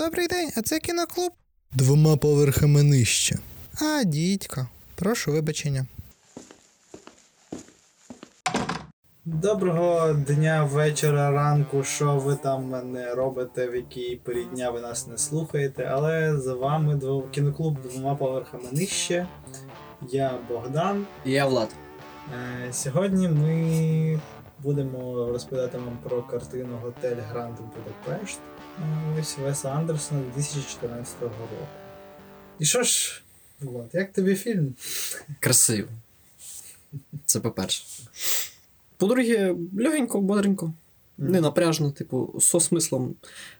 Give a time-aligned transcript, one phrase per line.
[0.00, 1.32] Добрий день, а це кіноклуб?
[1.72, 3.38] Двома поверхами нижче.
[3.82, 4.66] А, дідько.
[4.94, 5.86] Прошу вибачення.
[9.24, 15.06] Доброго дня, вечора, ранку, що ви там не робите, в якій порі дня ви нас
[15.06, 19.26] не слухаєте, але за вами дво- кіноклуб двома поверхами нижче.
[20.10, 21.06] Я Богдан.
[21.24, 21.68] І я Влад.
[22.68, 24.20] Е, Сьогодні ми
[24.58, 28.38] будемо розповідати вам про картину Готель Гранд Будапешт.
[29.20, 31.66] Ось Веса Андерсона 2014 року.
[32.58, 33.22] І що ж,
[33.60, 34.74] Влад, як тобі фільм?
[35.40, 35.88] Красиво.
[37.26, 37.84] Це по-перше.
[38.96, 40.72] По-друге, легенько, бодренько.
[41.18, 43.14] Не напряжно, типу, со смислом.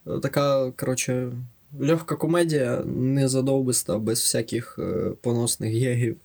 [0.06, 1.33] Е, Така, коротше,
[1.80, 6.16] легка комедія, не задовбиста, без всяких е, поносних гегів,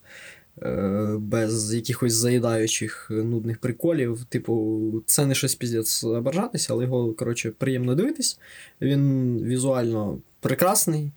[1.18, 4.26] без якихось заїдаючих е, нудних приколів.
[4.30, 8.40] Типу, це не щось піздець ображатися, але його, коротше, приємно дивитись.
[8.81, 11.12] Він візуально прекрасний.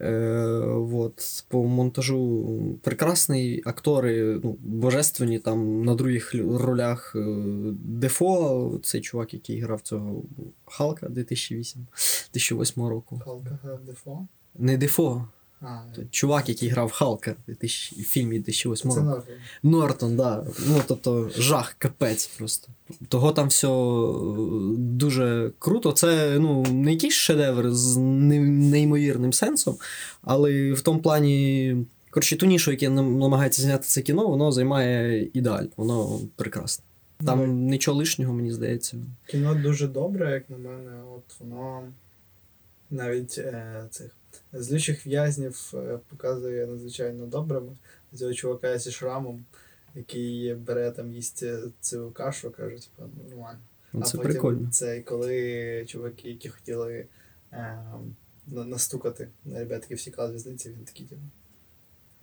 [0.00, 7.24] Е, вот, по монтажу прекрасний, актори ну, божественні, там на других ролях е,
[7.84, 10.22] Дефо, цей чувак, який грав цього
[10.66, 11.86] Халка 2008
[12.32, 13.20] 2008 року.
[13.24, 14.26] Халка Дефо?
[14.58, 15.28] Не Дефо,
[15.64, 19.10] А, чувак, який грав Халка 2000, в фільмі 2008 це року.
[19.10, 19.32] Нортон.
[19.62, 20.44] Нортон, да.
[20.68, 22.68] Ну, тобто, жах, капець просто.
[23.08, 23.68] Того там все
[24.78, 25.92] дуже круто.
[25.92, 29.76] Це ну, не якийсь шедевр з неймовірним сенсом,
[30.22, 31.76] але в тому плані.
[32.10, 36.84] Коротше, ту нішу, яке нам намагається зняти це кіно, воно займає ідеаль, воно прекрасне.
[37.26, 38.96] Там Ну, нічого лишнього, мені здається.
[39.26, 40.90] Кіно дуже добре, як на мене.
[41.16, 41.82] От воно
[42.90, 44.10] навіть е, цих
[44.54, 47.76] злючих в'язнів е, показує надзвичайно добрими.
[48.14, 49.44] Цього чувака зі шрамом,
[49.94, 53.60] який бере там їсть е, цю кашу, каже, типу, нормально.
[53.92, 54.70] Ну, а потім прикольно.
[54.70, 57.06] Це коли чуваки, які хотіли
[57.52, 57.78] е,
[58.46, 61.22] настукати на ребят, які всікали в'язниці, він такий, типу.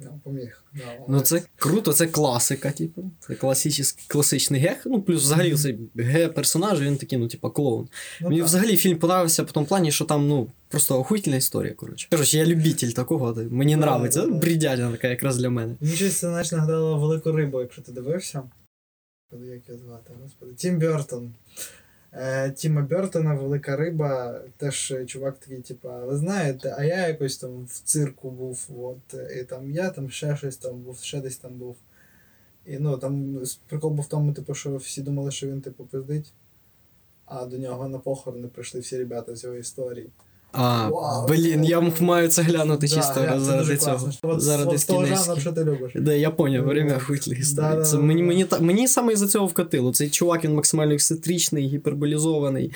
[0.05, 0.63] Ну, поміг.
[0.73, 3.11] Да, Ну, це круто, це класика, типу.
[3.19, 4.81] Це класичний, класичний гег.
[4.85, 7.87] Ну, плюс взагалі цей ге-персонаж, він такий, ну, типу, клоун.
[8.21, 8.47] Ну, Мені так.
[8.49, 12.07] взагалі фільм подобався по тому плані, що там, ну, просто охуїтельна історія, коротше.
[12.11, 14.21] Коротше, я любитель такого, мені Да, нравиться.
[14.21, 14.33] да, да.
[14.33, 15.75] Брідядя така якраз для мене.
[15.81, 18.43] Мені щось це знаєш, нагадало велику рибу, якщо ти дивився.
[19.31, 20.53] Як його звати, господи.
[20.53, 21.33] Тім Бертон.
[22.13, 27.37] Е, Тіма Бертона, велика риба, теж е, чувак такий, типа, ви знаєте, а я якось
[27.37, 31.37] там в цирку був, от, і там я там ще щось там був, ще десь
[31.37, 31.77] там був.
[32.65, 36.33] І ну там прикол був в тому, типу, що всі думали, що він типу пиздить,
[37.25, 40.09] а до нього на похорони прийшли всі ребята з його історії.
[40.53, 41.27] А, Вау.
[41.27, 43.97] блін, я маю це глянути Да, чисто гля, заради цього.
[43.97, 44.29] класно.
[44.29, 44.77] От Заради
[45.15, 45.91] жанру, що ти любиш.
[45.95, 46.99] Да, я поняв, время
[47.53, 49.93] Да, да, мені, мені, та- мені саме із-за цього вкатило.
[49.93, 52.71] Цей чувак він максимально ексцентричний, гіперболізований.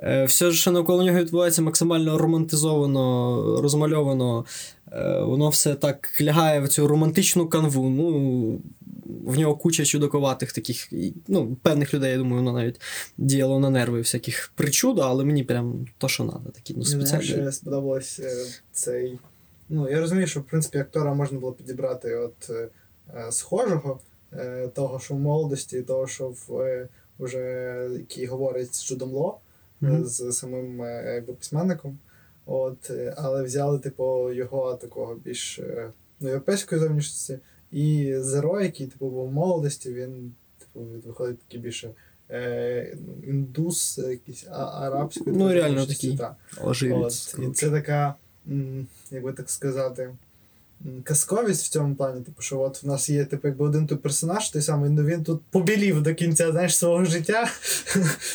[0.00, 4.44] Е, все, що навколо нього відбувається, максимально романтизовано, розмальовано.
[4.92, 7.88] Е, воно все так лягає в цю романтичну канву.
[7.90, 8.58] Ну,
[9.08, 10.88] в нього куча чудаковатих таких,
[11.28, 12.80] ну, певних людей, я думаю, воно навіть
[13.18, 16.50] діяло на нерви всяких причуд, але мені прям то, що треба.
[16.54, 19.18] Такі, ну, Мені ще сподобалось е, цей.
[19.68, 22.68] Ну, я розумію, що в принципі актора можна було підібрати от е,
[23.16, 24.00] е, схожого,
[24.32, 26.88] е, того, що в молодості, того, що в е,
[27.18, 29.38] уже який говорить з Джудом Ло,
[29.80, 30.04] Мгм.
[30.06, 31.98] з самим якби, письменником.
[32.46, 35.60] От, але взяли, типу, його такого більш
[36.20, 37.38] ну, європейської зовнішності.
[37.72, 41.90] І Зеро, який типу, був в молодості, він типу, виходить такий більше.
[42.30, 42.96] Е,
[43.26, 45.32] індус, якийсь арабський.
[45.32, 46.16] Ну, реально такий.
[46.16, 46.36] Та.
[46.92, 48.14] От, і це така,
[48.48, 50.10] м, як би так сказати,
[51.04, 52.20] казковість в цьому плані.
[52.20, 55.24] Типу, що от в нас є типу, якби один той персонаж, той самий, ну він
[55.24, 57.48] тут побілів до кінця знаєш, свого життя.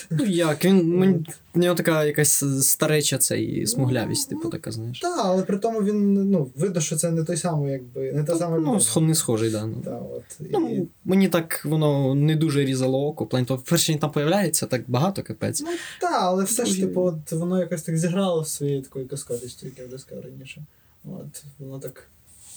[0.09, 4.99] Ну як, він мені в нього така якась стареча цей смуглявість, типу така, знаєш.
[4.99, 8.35] Так, але при тому він ну, видно, що це не той самий, якби не та
[8.35, 8.77] сама Ну, людина.
[8.79, 9.65] схо- не схожий, да.
[9.65, 9.81] Ну.
[9.85, 13.25] Та, от, і, Ну, мені так воно не дуже різало око.
[13.25, 15.61] Плані то перше він там появляється так багато капець.
[15.61, 15.67] ну
[16.01, 19.87] так, але все ж типу, от, воно якось так зіграло своєю такою казковістю, як я
[19.87, 20.65] вже сказав раніше.
[21.05, 22.03] От, воно так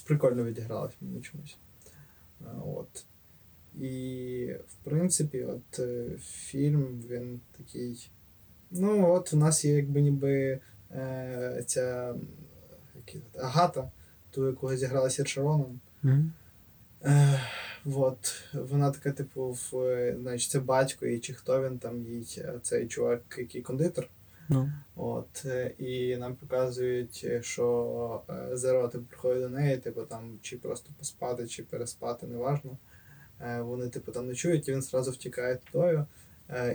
[0.07, 1.57] прикольно відігралось мені чомусь.
[2.65, 3.05] От.
[3.81, 8.11] І, в принципі, от е, фільм він такий.
[8.71, 10.61] Ну, от у нас є якби ніби
[10.91, 12.15] е, ця
[12.95, 13.91] як Агата,
[14.31, 15.81] ту, якого зіграла Сір Шароном.
[16.03, 16.33] Мгм.
[17.05, 17.41] Е,
[17.85, 22.27] от, вона така, типу, в, е, значить, це батько, і чи хто він там їй,
[22.39, 24.09] е, цей чувак, який кондитер.
[24.49, 24.73] Ну.
[24.97, 28.23] От, е, і нам показують, е, що
[28.53, 32.79] Зеро типу, приходить до неї, типу, там, чи просто поспати, чи переспати, неважно.
[33.41, 36.07] Е, Вони, типу, там ночують, і він зразу втікає тудою.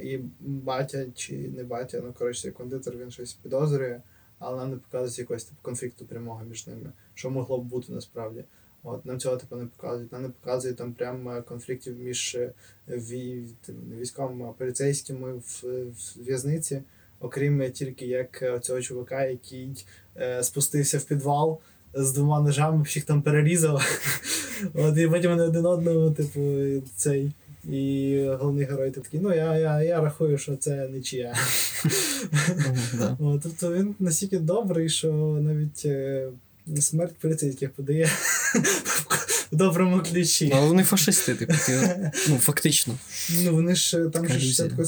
[0.04, 4.02] І батя, чи не батя, ну коротше, кондитер він щось підозрює.
[4.40, 8.44] але нам не показують якогось типу конфлікту прямого між ними, що могло б бути насправді.
[8.84, 10.12] От нам цього типу не показують.
[10.12, 12.38] Нам не показують там прям конфліктів між
[12.88, 16.84] не військовими, поліцейськими в, в в'язниці,
[17.22, 19.86] окрім тільки як е, цього чувака, який
[20.18, 21.60] е, спустився в підвал
[21.94, 24.02] з двома ножами, всіх там перерізав.
[24.74, 26.42] От і потім вони один одного, типу,
[26.96, 27.32] цей.
[27.70, 31.36] І головний герой такий, ну я, я, я рахую, що це нічия.
[33.44, 36.30] Тобто він настільки добрий, що навіть е,
[36.80, 38.10] смерть поліцейських подає
[39.52, 40.50] в доброму ключі.
[40.52, 41.54] Ну, Але вони фашисти, типу,
[42.30, 42.94] ну, фактично.
[43.44, 44.54] Ну вони ж там ж Колізія.
[44.54, 44.86] спочатку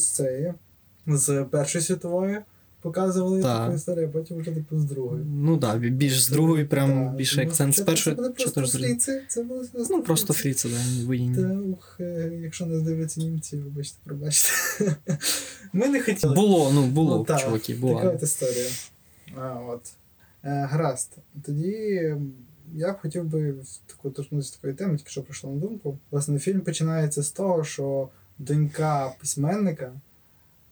[1.07, 2.37] з Першої світової
[2.81, 5.23] показували таку історію, а потім вже типу з другої.
[5.25, 8.15] Ну так, да, більш з другої, прям Так, більше акцент з першої.
[8.15, 10.69] Це були просто фріци, це були Ну, просто фріци.
[10.69, 11.35] да, воєнні.
[11.35, 14.51] Та ух, е, якщо нас дивляться німці, вибачте, пробачте.
[15.73, 16.35] Ми не хотіли.
[16.35, 18.01] Було, ну було, Ну, так, чуваки, Така була.
[18.03, 18.69] от історія.
[19.35, 19.81] А, от.
[20.43, 21.11] Е, гаразд.
[21.45, 21.69] Тоді
[22.75, 25.97] я б хотів би в таку торкнутися такої теми, тільки що прийшло на думку.
[26.11, 29.91] Власне, фільм починається з того, що донька письменника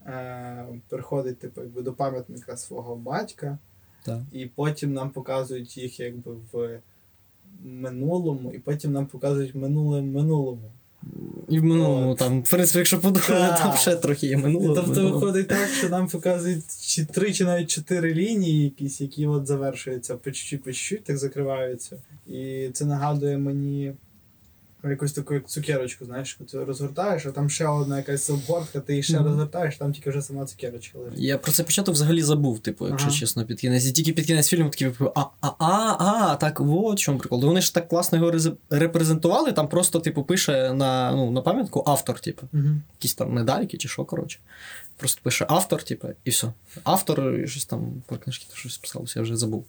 [0.06, 3.58] е, приходить типу, якби, до пам'ятника свого батька,
[4.04, 4.20] Так.
[4.32, 6.80] і потім нам показують їх якби в
[7.64, 10.72] минулому, і потім нам показують минуле в минулому.
[11.50, 12.18] І в минулому От.
[12.18, 13.60] там, в принципі, якщо подумати, Так.
[13.60, 14.76] там ще трохи є минуло.
[14.76, 19.48] Тобто виходить так, що нам показують чи три чи навіть чотири лінії, якісь, які от
[19.48, 22.02] завершуються по чуть-чуть, по чуть-чуть, так закриваються.
[22.28, 23.94] І це нагадує мені
[24.90, 29.04] якусь таку як цукерочку, знаєш, ти розгортаєш, а там ще одна якась обгортка, ти її
[29.04, 29.26] ще Мгм.
[29.26, 31.20] розгортаєш, там тільки вже сама цукерочка лежить.
[31.20, 33.18] Я про це початок взагалі забув, типу, якщо Ага.
[33.18, 33.86] чесно, під кінець.
[33.88, 37.42] І тільки під кінець фільму такий типу, а, а, а, а, так, от чому прикол.
[37.46, 42.20] Вони ж так класно його репрезентували, там просто, типу, пише на, ну, на пам'ятку автор,
[42.20, 42.64] типу, Угу.
[43.00, 44.40] якісь там медальки чи що, коротше.
[44.98, 46.54] Просто пише автор, типу, і все.
[46.84, 49.66] Автор і щось там про книжки то щось писалося, я вже забув.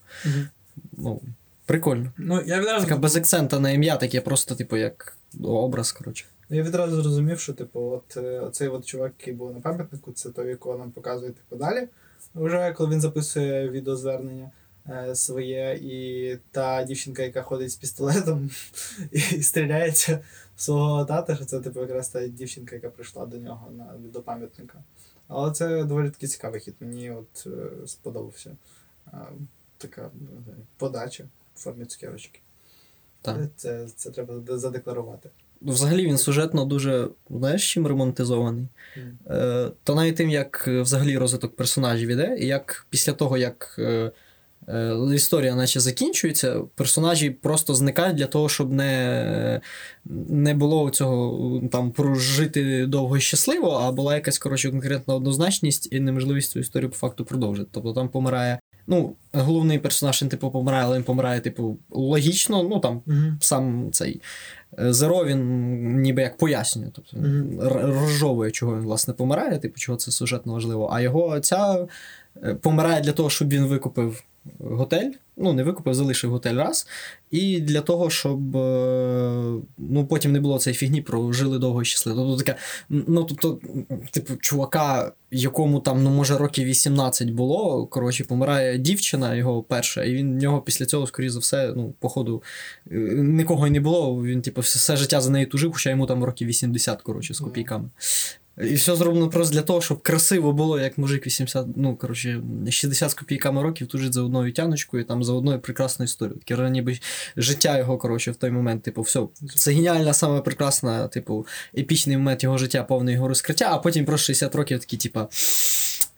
[0.99, 1.21] Ну,
[1.67, 2.13] прикольно.
[2.17, 6.25] Ну, я відразу, Така без акцента на ім'я, таке просто, типу, як образ, коротше.
[6.49, 10.31] я відразу зрозумів, що типу, от е, цей от чувак, який був на пам'ятнику, це
[10.31, 11.89] той, якого нам показують типу, далі.
[12.35, 14.51] Вже коли він записує відеозвернення
[14.89, 18.51] е, своє, і та дівчинка, яка ходить з пістолетом
[19.11, 20.19] і стріляється
[20.57, 24.23] в свого тата, що це типу якраз та дівчинка, яка прийшла до нього на, до
[24.23, 24.79] пам'ятника.
[25.29, 26.75] Але це доволі таки цікавий хід.
[26.81, 28.57] Мені от е, сподобався.
[29.07, 29.19] Е,
[29.79, 30.11] така
[30.77, 32.41] подача в формі цукерочки.
[33.23, 33.37] Так.
[33.57, 35.31] Це, це треба задекларувати.
[35.65, 38.69] Ну, Взагалі він сюжетно дуже, знаєш, чим ремонтизований.
[38.97, 39.19] Мгм.
[39.31, 43.77] Е, то навіть тим, як е, взагалі розвиток персонажів іде, і як після того, як
[43.79, 44.11] е,
[44.69, 49.61] е, історія наче закінчується, персонажі просто зникають для того, щоб не,
[50.29, 56.01] не було цього там прожити довго і щасливо, а була якась коротше конкретна однозначність і
[56.01, 57.69] неможливість цю історію по факту продовжити.
[57.73, 58.59] Тобто там помирає.
[58.87, 63.39] Ну, головний персонаж він типу помирає, але він помирає, типу, логічно, ну там Мгм.
[63.41, 64.21] сам цей
[64.79, 67.69] е, Зеро він ніби як пояснює, тобто mm-hmm.
[68.01, 70.91] розжовує, чого він власне помирає, типу, чого це сюжетно важливо.
[70.93, 71.87] А його ця
[72.45, 74.23] е, помирає для того, щоб він викупив
[74.61, 75.11] готель.
[75.37, 76.87] Ну, не викупив, залишив готель раз.
[77.31, 81.85] І для того, щоб е, ну, потім не було цієї фігні про жили довго і
[81.85, 82.23] щасливо.
[82.23, 82.59] Тобто таке,
[82.89, 83.59] ну, тобто,
[84.11, 90.15] типу, чувака, якому там, ну, може, років 18 було, коротше, помирає дівчина, його перша, і
[90.15, 92.43] він в нього після цього, скоріше за все, ну, походу,
[92.91, 94.23] е, нікого й не було.
[94.23, 97.41] Він, типу, все, все життя за нею тужив, хоча йому там років 80, коротше, з
[97.41, 97.91] копійками.
[98.59, 103.11] І все зроблено просто для того, щоб красиво було, як мужик 80, ну, коротше, 60
[103.11, 106.41] з копійками років тужить за одною тяночкою, там за одною прекрасною історією.
[106.47, 106.99] Таке ніби
[107.37, 109.21] життя його, коротше, в той момент, типу, все.
[109.57, 111.47] Це геніальна, саме прекрасна, типу,
[111.79, 115.29] епічний момент його життя, повне його розкриття, а потім про 60 років такі, типа.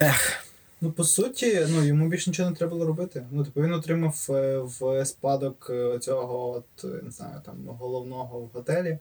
[0.01, 0.45] Ех,
[0.85, 3.27] Ну, по суті, ну йому більше нічого не треба було робити.
[3.31, 8.39] Ну, типу, він отримав е, в спадок е, цього, от, е, не знаю, там, головного
[8.41, 8.99] в готелі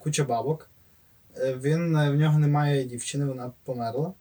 [0.00, 0.70] куча бабок.
[1.40, 4.12] Е, Він е, в нього немає дівчини, вона померла.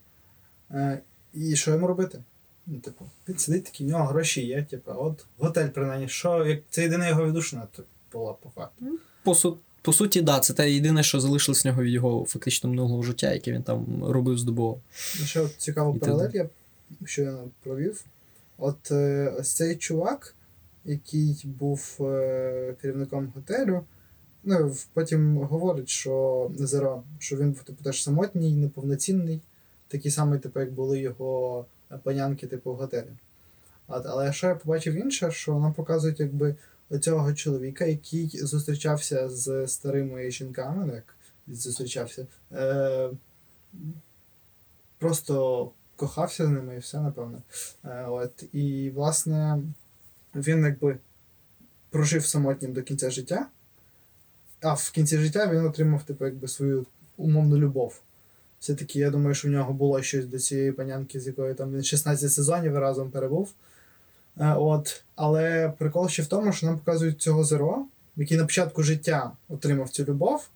[0.71, 0.99] Е,
[1.33, 2.19] І що йому робити?
[2.65, 6.59] Ну, типу, він сидить такий, в нього гроші є, типу, от готель принаймні, що, як
[6.69, 7.67] це єдина його віддушина
[8.13, 8.85] була по факту.
[9.23, 12.69] по, су- по суті, да, це те єдине, що залишилось в нього від його фактично
[12.69, 14.81] минулого життя, яке він там робив, здобував.
[15.19, 16.49] Ну, Ще от цікаву паралель я
[17.05, 18.05] що я провів.
[18.57, 18.91] От
[19.39, 20.35] ось цей чувак,
[20.85, 23.83] який був е, керівником готелю,
[24.47, 29.41] ну, потім говорить, що Зеро, що він був типу, теж самотній, неповноцінний,
[29.87, 31.65] такий самий, типу, як були його
[32.03, 33.11] панянки, типу, в готелі.
[33.87, 36.55] От, але що я побачив інше, що нам показують якби
[36.89, 41.15] оцього чоловіка, який зустрічався з старими жінками, ну, як
[41.47, 42.27] зустрічався.
[42.51, 43.09] Е,
[44.97, 47.41] просто кохався з ними і все, напевно.
[47.85, 49.61] Е, от, і, власне,
[50.35, 50.97] він якби
[51.89, 53.47] прожив самотнім до кінця життя,
[54.61, 56.85] а в кінці життя він отримав, типу, якби свою
[57.17, 58.01] умовну любов.
[58.59, 61.83] Все-таки я думаю, що в нього було щось до цієї панянки, з якою там він
[61.83, 63.53] 16 сезонів разом перебув.
[64.39, 67.85] Е, от, але прикол ще в тому, що нам показують цього Зеро,
[68.15, 70.49] який на початку життя отримав цю любов,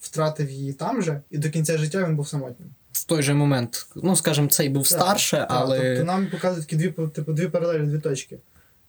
[0.00, 2.68] втратив її там же, і до кінця життя він був самотнім.
[2.92, 5.88] В той же момент, ну скажімо, цей був Так, старше, так, але.
[5.88, 8.38] Тобто нам показують такі дві, типу, дві паралелі, дві точки,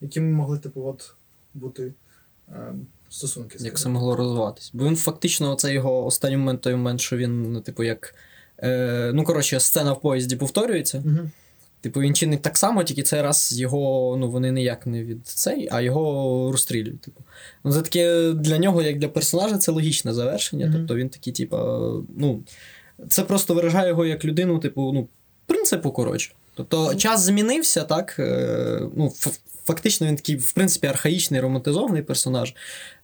[0.02, 1.14] які ми могли, типу, от,
[1.54, 1.94] бути
[2.50, 2.74] е,
[3.10, 3.58] стосунки.
[3.60, 4.72] Як це могло розвиватись?
[4.74, 8.16] Бо він фактично, це його останній момент, той момент, що він, ну, типу, як.
[8.64, 11.00] Е, ну, коротше, сцена в поїзді повторюється.
[11.06, 11.32] Мгм.
[11.82, 15.68] Типу, він чинить так само, тільки цей раз його, ну, вони ніяк не від цей,
[15.72, 17.02] а його розстрілюють.
[17.02, 17.22] Типу.
[17.64, 20.66] Ну, це таке для нього, як для персонажа, це логічне завершення.
[20.66, 20.76] Мгм.
[20.76, 21.58] Тобто він такий, типу,
[22.18, 22.44] ну,
[23.10, 25.08] це просто виражає його як людину, типу, ну,
[25.46, 26.32] принципу, коротше.
[26.58, 28.16] Тобто час змінився, так.
[28.20, 29.14] Е, ну,
[29.66, 32.54] фактично він такий, в принципі, архаїчний, романтизований персонаж.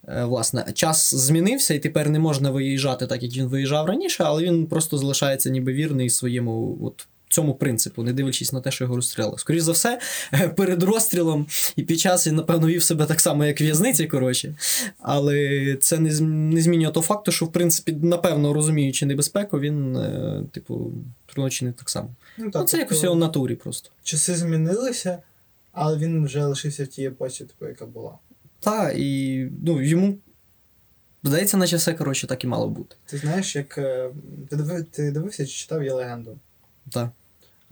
[0.08, 4.44] Е, власне, час змінився, і тепер не можна виїжджати так, як він виїжджав раніше, але
[4.44, 8.96] він просто залишається ніби вірний своєму от, цьому принципу, не дивлячись на те, що його
[8.96, 9.38] розстріляли.
[9.38, 10.00] Скоріше за все,
[10.58, 14.56] перед розстрілом і під час він, напевно, вів себе так само, як в'язниці, коротше.
[15.00, 20.44] Але це не, не змінює того факту, що, в принципі, напевно, розуміючи небезпеку, він, е,
[20.52, 20.92] типу,
[21.26, 22.10] приночений так само.
[22.38, 23.90] Ну, Ну, це якось тобто його натурі просто.
[24.04, 25.18] Часи змінилися,
[25.72, 28.18] але він вже лишився в тій епосі, типу, яка була.
[28.60, 30.18] Та, і ну, йому.
[31.24, 32.96] Здається, наче все, коротше, так і мало бути.
[33.06, 34.10] Ти знаєш, як е,
[34.50, 36.38] ти, диви, дивився чи читав є легенду?
[36.90, 37.10] Так.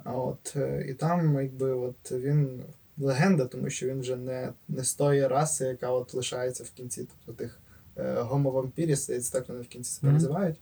[0.03, 2.63] А от е, і там, якби, от він
[2.97, 7.07] легенда, тому що він вже не, не з тої раси, яка от лишається в кінці,
[7.07, 7.59] тобто тих
[7.97, 10.13] е, гомовампірів, здається, так вони в кінці себе Мгм.
[10.21, 10.57] називають.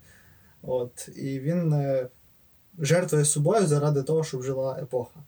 [0.61, 2.07] От, і він е,
[2.79, 5.19] жертвує собою заради того, щоб жила епоха.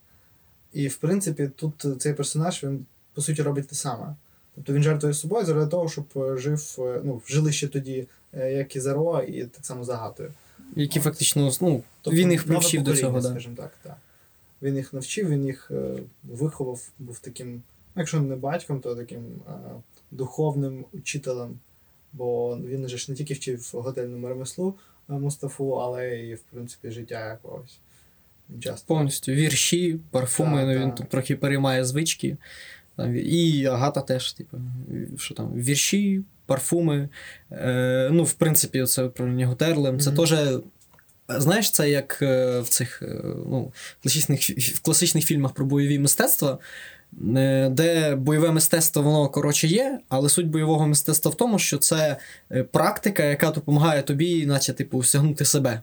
[0.74, 4.16] І в принципі, тут цей персонаж він по суті робить те саме.
[4.56, 6.06] Тобто він жертвує собою заради того, щоб
[6.38, 10.34] жив, ну, жили ще тоді, як і Зеро, і так само загатою.
[10.76, 13.30] Які фактично, ну, Тобто він їх привчив до цього, да.
[13.30, 13.98] скажімо так, так.
[14.62, 17.54] Він їх навчив, він їх е, виховав, був таким,
[17.96, 19.52] ну, якщо не батьком, то таким е,
[20.12, 21.60] духовним учителем.
[22.14, 24.76] Бо він же ж не тільки вчив готельному ремеслу
[25.10, 27.80] е, Мустафу, але і, в принципі, життя якогось.
[28.60, 28.88] Часто.
[28.88, 30.96] Повністю вірші, парфуми, Так, ну він так.
[30.96, 32.38] тут трохи переймає звички.
[32.96, 34.58] Там, і Агата теж, типу,
[35.18, 37.10] що там, вірші, парфуми.
[37.52, 40.00] Е, ну, в принципі, це управління готелем.
[40.00, 40.34] Це теж.
[41.30, 43.72] Знаєш, це як е, в цих е, ну,
[44.04, 46.58] класичних, в класичних фільмах про бойові мистецтва,
[47.38, 52.18] е, де бойове мистецтво, воно коротше є, але суть бойового мистецтва в тому, що це
[52.72, 55.82] практика, яка допомагає тобі, наче, типу, всягнути себе.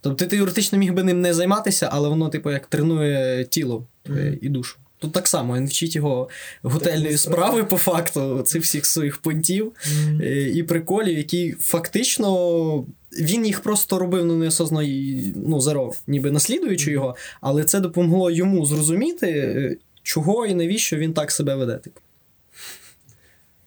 [0.00, 4.38] Тобто ти теоретично міг би ним не займатися, але воно, типу, як тренує тіло Мгм.
[4.42, 4.78] і душу.
[5.00, 6.28] Тут так само він вчить його
[6.62, 9.72] готельної справи, по факту, цих всіх своїх понтів
[10.20, 14.88] е, і приколів, які фактично він їх просто робив ну, неосознано,
[15.36, 21.14] ну, зеро, ніби наслідуючи його, але це допомогло йому зрозуміти, е, чого і навіщо він
[21.14, 21.76] так себе веде.
[21.76, 22.00] Типу.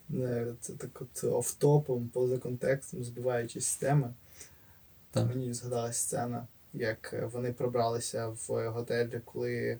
[0.08, 4.10] Не, Це так от офтопом, поза контекстом, збиваючись з теми.
[5.10, 5.28] Так.
[5.28, 9.78] Мені згадалась сцена, як е, вони пробралися в готель, коли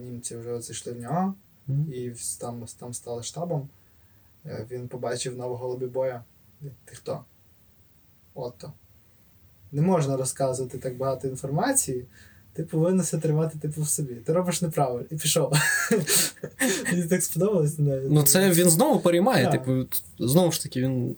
[0.00, 1.34] німці вже зайшли в нього,
[1.68, 3.68] і там, там стали штабом.
[4.46, 6.24] Е, він побачив нового лобібоя.
[6.84, 7.24] Ти хто?
[8.34, 8.72] Отто.
[9.72, 12.06] Не можна розказувати так багато інформації.
[12.52, 14.14] Ти повинен все тримати типу в собі.
[14.14, 15.06] Ти робиш неправильно.
[15.10, 15.52] І пішов.
[16.92, 17.74] Мені так сподобалось.
[17.78, 19.50] Ну, це він знову переймає.
[19.50, 19.84] Типу,
[20.18, 21.16] знову ж таки, він.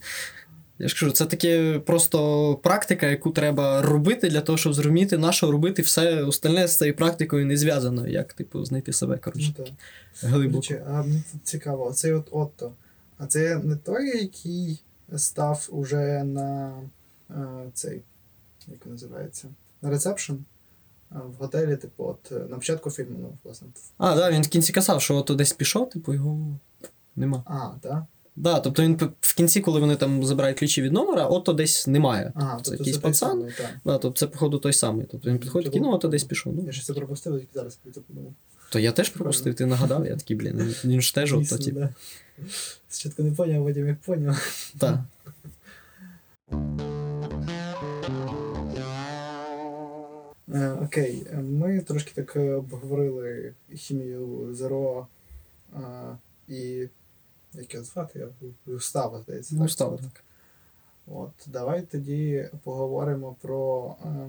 [0.79, 5.33] Я ж кажу, це таке просто практика, яку треба робити для того, щоб зрозуміти, на
[5.33, 9.67] що робити все остальне з цією практикою не зв'язано, як, типу, знайти себе, коротше, Ну,
[10.23, 10.61] глибоко.
[10.61, 12.73] Речі, а мені цікаво, оцей от Отто.
[13.19, 14.81] А це не той, який
[15.17, 16.73] став уже на
[17.31, 17.35] е,
[17.75, 18.03] цей,
[18.69, 19.49] як називається?
[19.83, 20.35] На ресепшн
[21.11, 23.69] в готелі, типу, от е, на початку фільму, ну, власне.
[23.99, 26.59] А, так, да, він в кінці казав, що от десь пішов, типу, його
[27.17, 27.43] нема.
[27.47, 27.79] А, так?
[27.83, 28.07] Да,
[28.43, 32.33] тобто він в кінці, коли вони там забирають ключі від номера, ото десь немає.
[32.35, 33.31] Ага, це тобто якийсь це пацан.
[33.31, 33.53] самий.
[33.85, 35.07] Да, тобто це, походу, той самий.
[35.11, 36.55] Тобто він підходить такий, ну, ото десь пішов.
[36.57, 38.33] Ну, Я ще це пропустив, тільки зараз про це подумав.
[38.71, 41.81] то я теж пропустив, ти нагадав, я такий, блін, він ж теж ото, типу.
[41.81, 41.95] да.
[42.89, 44.71] Спочатку не поняв, потім як поняв.
[44.79, 44.99] Так.
[50.55, 55.07] Е, окей, ми трошки так е, обговорили хімію Зеро
[56.49, 56.89] і.
[57.55, 58.19] Як його звати?
[58.19, 58.29] Я
[58.73, 59.55] Густава, здається.
[59.55, 60.01] Ну, так?
[60.01, 60.25] так.
[61.07, 64.29] От, давай тоді поговоримо про е,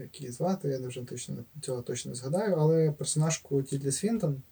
[0.00, 4.42] як її звати, я вже точно цього точно не згадаю, але персонажку Тілі Свінтон,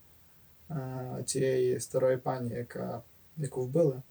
[0.70, 3.00] е, цієї старої пані, яка,
[3.36, 4.02] яку вбили.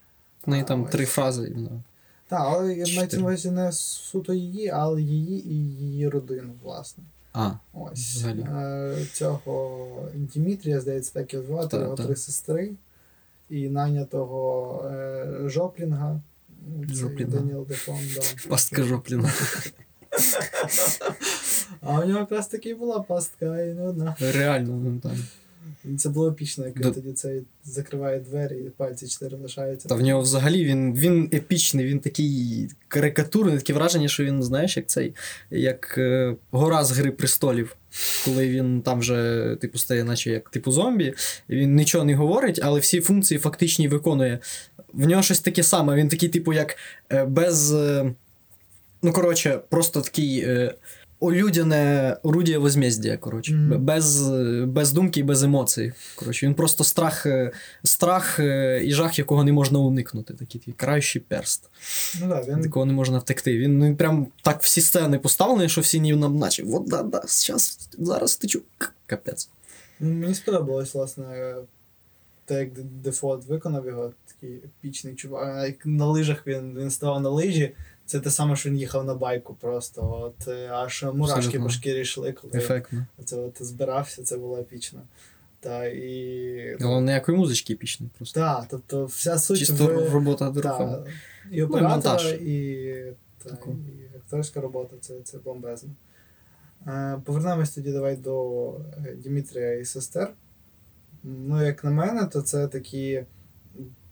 [0.46, 0.92] В неї А, там ось.
[0.92, 1.54] три фрази.
[1.56, 1.82] ну,
[2.28, 3.18] Так, але я Чотири.
[3.22, 7.04] на увазі не суто її, але її і її родину, власне.
[7.34, 8.42] А, Ось Взагалі.
[8.50, 12.72] е, цього Дімітрія, здається, так його звати, його три сестри,
[13.50, 16.22] і нанятого е, Жоплінга.
[16.68, 17.38] ну, Жоплінга.
[17.38, 18.50] Даніел Дефон, да.
[18.50, 19.32] пастка жопліна.
[21.82, 24.16] А у нього якраз таки була пастка і не одна.
[24.20, 25.18] Реально, ну там.
[25.96, 29.90] Це було епічно, як він тоді цей закриває двері і пальці чотири лишаються.
[29.90, 34.78] Та в нього взагалі він, він епічний, він такий карикатурний, таке враження, що він, знаєш,
[34.78, 35.14] як цей,
[35.52, 37.76] як е, гора з Гри престолів,
[38.26, 41.14] коли він там вже, типу, стає, наче як типу зомбі,
[41.50, 44.40] він нічого не говорить, але всі функції фактичні виконує.
[44.94, 46.78] В нього щось таке саме, він такий, типу, як
[47.12, 47.74] е, без.
[47.74, 48.14] е,
[49.02, 50.46] ну, коротше, просто такий.
[51.22, 53.86] Е, Улюдяне орудіє возмездія, коротше, Мгм.
[53.86, 54.30] без,
[54.66, 55.94] без думки і без емоцій.
[56.16, 57.52] Коротше, він просто страх, е,
[57.84, 60.34] страх е, і жах, якого не можна уникнути.
[60.34, 61.70] Такий такий караючий перст,
[62.22, 63.58] Ну від він якого не можна втекти.
[63.58, 67.04] Він, ну, він прям так всі сцени поставлені, що всі ні нам наче, от да,
[67.04, 68.62] да, зараз, зараз течу.
[69.06, 69.50] Капець.
[70.00, 71.56] Ну, Мені сподобалось, власне,
[72.46, 72.70] те, як
[73.04, 75.68] Дефолт виконав його, такий епічний чувак.
[75.68, 77.72] Як на лижах він, він ставав на лижі.
[78.08, 80.20] Це те саме, що він їхав на байку просто.
[80.22, 83.06] От е, аж мурашки по шкірі йшли, коли Ефектно.
[83.26, 85.02] це от збирався, це було епічно.
[85.60, 86.78] Та і.
[86.82, 88.40] Але ніякої музички епічної просто.
[88.40, 90.14] Так, тобто вся суть Чисто в...
[90.14, 91.04] робота та,
[91.52, 92.34] і оператора, монтаж.
[92.34, 95.90] і, та, і акторська робота, це, це бомбезно.
[96.88, 100.34] Е, повернемось тоді давай до е, Дімітрія і сестер.
[101.24, 103.24] Ну, як на мене, то це такі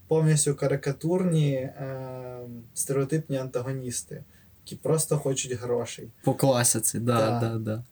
[0.08, 2.40] повністю карикатурні, е,
[2.74, 4.24] стереотипні антагоністи,
[4.66, 6.08] які просто хочуть грошей.
[6.24, 7.42] По класиці, да, Так.
[7.42, 7.84] да, да.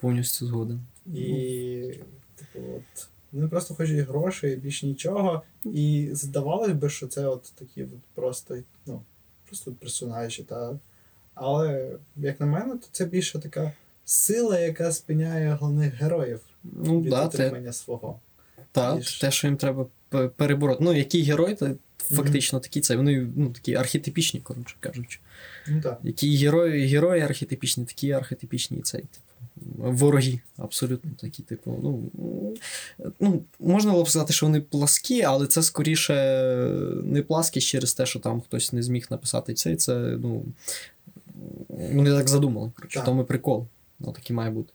[0.00, 0.80] Повністю згоден.
[1.14, 1.94] І,
[2.36, 5.42] типу, от, вони просто хочуть грошей, більш нічого.
[5.64, 8.56] І здавалось би, що це от такі от просто,
[8.86, 9.02] ну,
[9.46, 10.78] просто персонажі, та.
[11.34, 13.72] Але, як на мене, то це більше така
[14.04, 18.20] сила, яка спиняє головних героїв Ну, від да, те, свого.
[18.72, 19.20] та, Більш.
[19.20, 19.86] те, що їм треба
[20.36, 20.84] перебороти.
[20.84, 22.96] Ну, який герой, то фактично такі це.
[22.96, 25.18] Вони ну, такі архетипічні, коротше кажучи.
[25.68, 26.00] Ну так.
[26.02, 29.32] Які герої, герої архетипічні, такі архетипічні і цей, типу,
[29.76, 32.10] вороги, абсолютно такі, типу, ну,
[33.20, 36.14] ну, можна було б сказати, що вони пласкі, але це скоріше
[37.04, 40.44] не пласкість через те, що там хтось не зміг написати цей, це, ну,
[41.68, 42.70] вони так задумали.
[42.76, 43.04] Коротше, Так.
[43.04, 43.66] в тому і прикол.
[43.98, 44.72] Ну, такий має бути.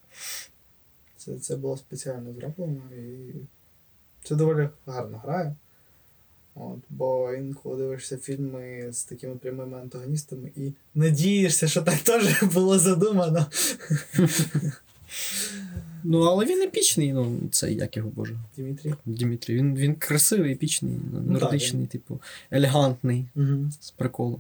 [1.17, 3.33] Це, це було спеціально зроблено і
[4.27, 5.55] це доволі гарно грає.
[6.55, 12.79] От, бо інколи дивишся фільми з такими прямими антагоністами і надієшся, що так теж було
[12.79, 13.45] задумано.
[16.03, 18.35] Ну, але він епічний, ну, це як його боже.
[18.57, 18.93] Дмитрій.
[19.05, 19.55] Дмитрій.
[19.55, 22.19] Він, він красивий, епічний, нордичний, типу,
[22.51, 23.71] елегантний, Угу.
[23.81, 24.39] з приколом.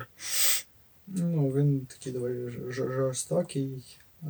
[1.07, 3.83] Ну, він такий доволі жорстокий.
[4.23, 4.27] Е,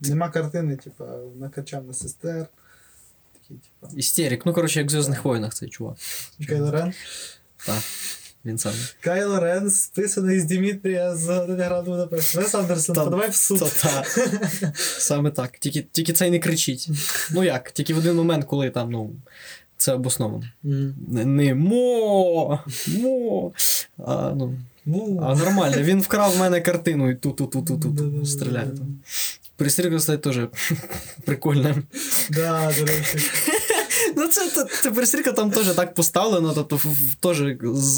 [0.00, 2.46] Нема картини, типа, накачав на сестер.
[3.80, 3.92] Типа.
[3.96, 4.46] Істерик.
[4.46, 5.96] Ну, коротше, як в Зв'язних войнах цей чувак.
[6.48, 6.92] Кайло Рен.
[7.66, 7.82] Так,
[8.44, 8.72] він сам.
[9.00, 12.34] Кайло Рен списаний з Дімітрія з «Години граду Будапешт.
[12.34, 13.58] Вес Андерсон, подавай в суд.
[13.58, 14.72] Та, та.
[14.98, 15.58] Саме так.
[15.58, 16.88] Тільки, тільки цей не кричить.
[17.30, 17.70] Ну як?
[17.70, 19.10] Тільки в один момент, коли там, ну.
[19.76, 20.44] Це обосновано.
[20.62, 20.94] Мгм.
[21.08, 22.60] Не, не мо!
[22.88, 23.52] Мо!
[23.98, 25.76] А, ну, Ну, а нормально.
[25.82, 28.98] Він вкрав в мене картину і ту-ту-ту-ту-ту стріляє там.
[29.62, 30.48] Перестрілка, кстати, тоже
[31.24, 31.82] прикольно.
[32.30, 32.92] Да, да.
[34.16, 36.80] Ну, це, це, перестрілка там теж так поставлено, тобто
[37.20, 37.42] теж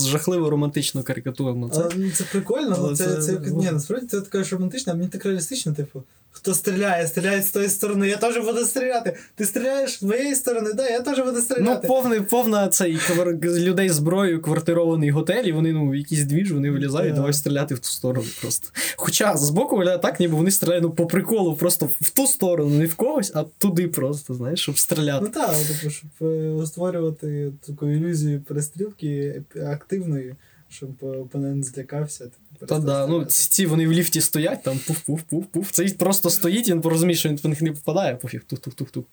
[0.07, 1.68] жахливо романтично карикатурно.
[1.68, 1.88] Це.
[1.96, 5.72] Ну, це прикольно, Але це, ні, насправді це така ж романтична, а мені так реалістично,
[5.72, 6.03] типу.
[6.37, 9.16] Хто стріляє, стріляє з тої сторони, я теж буду стріляти.
[9.35, 11.64] Ти стріляєш з моєї сторони, да, я теж буду стріляти.
[11.64, 11.88] Ну, стріляти.
[11.88, 16.70] повний, повна цей квар- людей зброєю, квартирований готель, і вони ну, в якийсь двіж, вони
[16.70, 18.68] вилізають, давай стріляти в ту сторону просто.
[18.96, 22.87] Хоча збоку виглядає так, ніби вони стріляють ну, по приколу, просто в ту сторону, не
[22.87, 25.24] в когось, а туди просто, знаєш, щоб стріляти.
[25.24, 30.35] Ну так, типу, щоб е, створювати таку ілюзію перестрілки активної,
[30.69, 32.25] щоб опонент злякався.
[32.25, 35.71] Типу, Та да, ну ці, вони в ліфті стоять, там пуф-пуф-пуф-пуф.
[35.71, 39.05] Цей просто стоїть, він розуміє, що він в них не попадає, пофіг, тух-тух-тух-тух.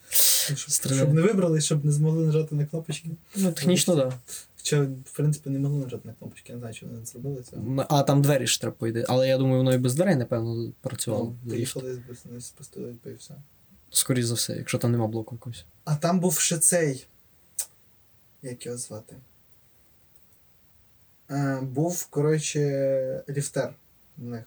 [0.56, 3.10] Щоб, щоб не вибрали, щоб не змогли нажати на кнопочки.
[3.36, 4.10] Ну, технічно, так.
[4.10, 4.16] Да.
[4.58, 7.44] Хоча, в принципі, не могли нажати на кнопочки, я не знаю, чи вони не зробили
[7.50, 7.86] цього.
[7.90, 9.06] А там двері ж треба пойде.
[9.08, 11.36] Але я думаю, воно і без дверей, напевно, працювало.
[11.44, 12.00] Ну, Приїхали
[12.40, 13.34] спустили, і все.
[13.92, 15.66] Скоріше за все, якщо там нема блоку якогось.
[15.86, 17.08] А там був ще цей.
[18.42, 19.16] Як його звати?
[21.32, 23.74] Е, був, коротше, ліфтер
[24.18, 24.44] в них.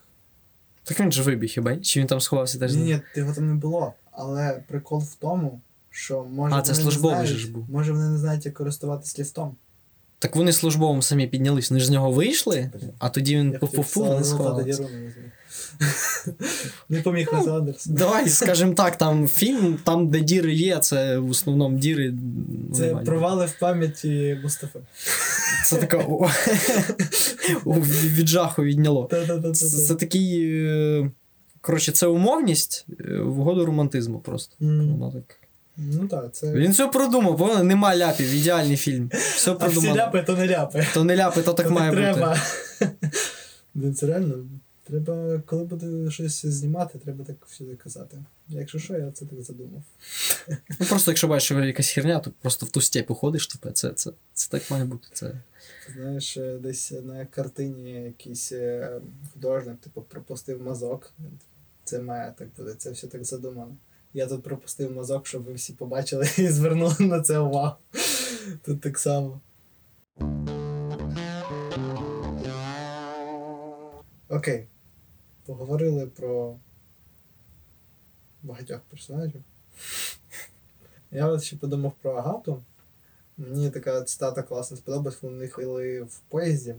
[0.83, 1.77] Так він же вибіг хіба?
[1.77, 2.75] Чи він там сховався теж?
[2.75, 3.93] Ні, ні, його там не було.
[4.11, 7.65] Але прикол в тому, що може А, це вони службовий не же ж був.
[7.69, 9.55] може вони не знають, як користуватись ліфтом.
[10.19, 13.99] Так вони службовим самі піднялись, вони ж з нього вийшли, а тоді він Я пофуфу,
[13.99, 14.83] хотів вони сказати, сховалися.
[14.83, 15.31] Діру не зміг.
[16.89, 17.95] Не поміг Вес Андерсон.
[17.95, 22.13] Давай, скажімо так, там фільм, там, де діри є, це в основному діри.
[22.73, 24.79] Це провали в пам'яті Мустафи.
[25.65, 25.97] Це така
[28.05, 29.09] від жаху відняло.
[29.53, 30.55] Це, такий.
[30.67, 31.11] е,
[31.61, 34.55] Коротше, це умовність е, в угоду романтизму просто.
[34.61, 35.39] М, Воно так.
[35.77, 36.53] Ну так, це.
[36.53, 39.09] Він все продумав, бо нема ляпів, ідеальний фільм.
[39.35, 40.87] Все А всі ляпи, то не ляпи.
[40.93, 42.01] То не ляпи, то так То не має бути.
[42.03, 42.37] треба.
[43.95, 44.35] Це реально.
[44.87, 48.23] Треба, коли буду щось знімати, треба так всюди казати.
[48.47, 49.83] Якщо що, я це так задумав.
[50.79, 53.93] Ну просто якщо бачиш, що якась херня, то просто в ту степу ходиш, типу, це,
[53.93, 55.07] це, це так має бути.
[55.13, 55.41] Це...
[55.93, 59.01] Знаєш, е, десь на картині якийсь е,
[59.33, 61.13] художник, типу, пропустив мазок.
[61.83, 63.77] Це має так бути, це все так задумано.
[64.13, 67.75] Я тут пропустив мазок, щоб ви всі побачили і звернули на це увагу.
[68.65, 69.41] Тут так само.
[74.29, 74.67] Окей.
[75.45, 76.55] Поговорили про
[78.43, 79.43] багатьох персонажів.
[81.11, 82.63] Я от ще подумав про Агату.
[83.37, 86.75] Мені така цитата класна сподобалась, вони ходили в поїзді,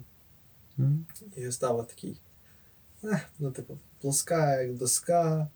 [1.36, 2.20] і стало такий.
[3.38, 5.48] Ну, типу, плоска, як доска.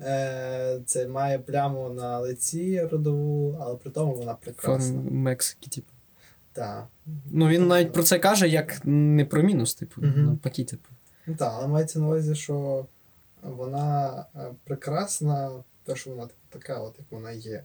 [0.00, 4.94] Е, це має пляму на лиці родову, але при тому вона прекрасна.
[5.02, 5.92] Форм Мексики, типу.
[6.52, 6.86] Так.
[7.30, 10.24] Ну він навіть про це каже, як не про мінус, типу, Мгм.
[10.26, 10.88] навпаки, типу.
[11.28, 12.86] Ну так, але мається на увазі, що
[13.42, 15.50] вона е, прекрасна,
[15.84, 17.64] те, що вона типу, така, от як вона є.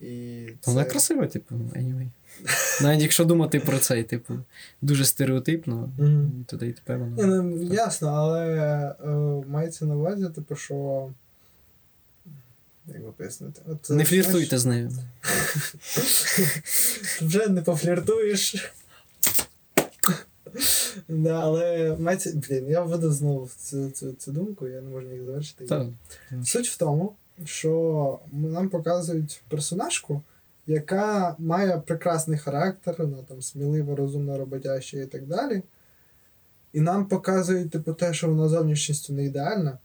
[0.00, 0.70] І це...
[0.70, 2.08] Вона красива, типу, anyway.
[2.82, 4.34] Навіть якщо думати про це, типу,
[4.82, 7.26] дуже стереотипно, і туди і тепер воно.
[7.26, 8.56] ну, ясно, але
[9.04, 9.08] е,
[9.48, 11.08] мається на увазі, типу, що.
[12.86, 13.60] Як би пояснити?
[13.66, 14.90] От, Не знаєш, фліртуйте з нею.
[17.20, 18.72] Вже не пофліртуєш.
[21.08, 22.32] Да, але мається.
[22.48, 25.64] Блін, я введу знову цю, цю, цю думку, я не можу ніяк завершити.
[25.64, 25.86] Та,
[26.44, 30.22] Суть в тому, що нам показують персонажку,
[30.66, 35.62] яка має прекрасний характер, вона там смілива, розумна, роботяща і так далі.
[36.72, 39.78] І нам показують, типу, те, що вона зовнішністю не ідеальна.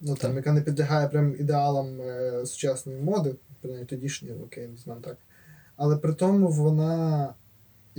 [0.00, 0.36] Ну, там, Так.
[0.36, 5.16] яка не підлягає прям ідеалам е, сучасної моди, принаймні тодішньої, окей, візьмемо так.
[5.76, 7.34] Але при тому вона,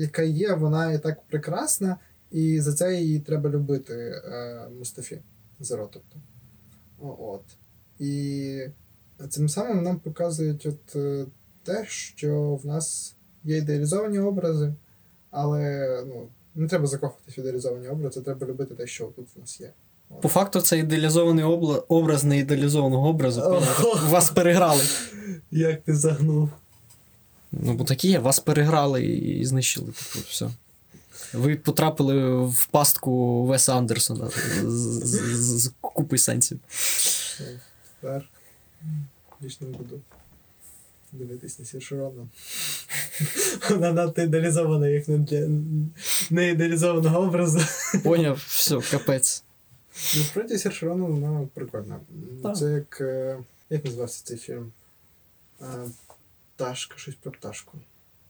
[0.02, 1.98] яка є, вона і так прекрасна,
[2.32, 5.22] і за це її треба любити е, Мустафі
[5.60, 6.18] Зеро, тобто.
[7.00, 7.44] От.
[8.00, 8.66] І
[9.30, 11.26] цим самим нам показують от, е,
[11.64, 14.74] те, що в нас є ідеалізовані образи,
[15.32, 19.62] але ну, не треба закохуватись в ідеалізовані образи, треба любити те, що тут в нас
[19.62, 19.74] є.
[20.22, 23.42] По факту, це ідеалізований обла- образ неідеалізованого образу.
[24.10, 24.84] Вас переграли.
[25.52, 26.50] Як ти загнув?
[27.52, 29.86] Ну, бо такі є, вас переграли і знищили.
[29.86, 30.50] Типу, все.
[31.34, 36.60] Ви потрапили в пастку Веса Андерсона з, з, з, з купи сенсів.
[38.02, 38.30] Тепер
[39.42, 40.02] більш не буду
[41.12, 42.28] дивитись на Сіршерона.
[43.70, 45.48] Вона надто ідеалізована, як не для
[46.30, 47.60] не ідеалізованого образу.
[48.04, 49.44] Поняв, все, капець.
[50.18, 52.00] Насправді Сіршерона вона прикольна.
[52.56, 52.98] Це як.
[53.02, 53.38] е,
[53.70, 54.72] Як називався цей фільм?
[56.62, 57.78] Пташка, щось про пташку.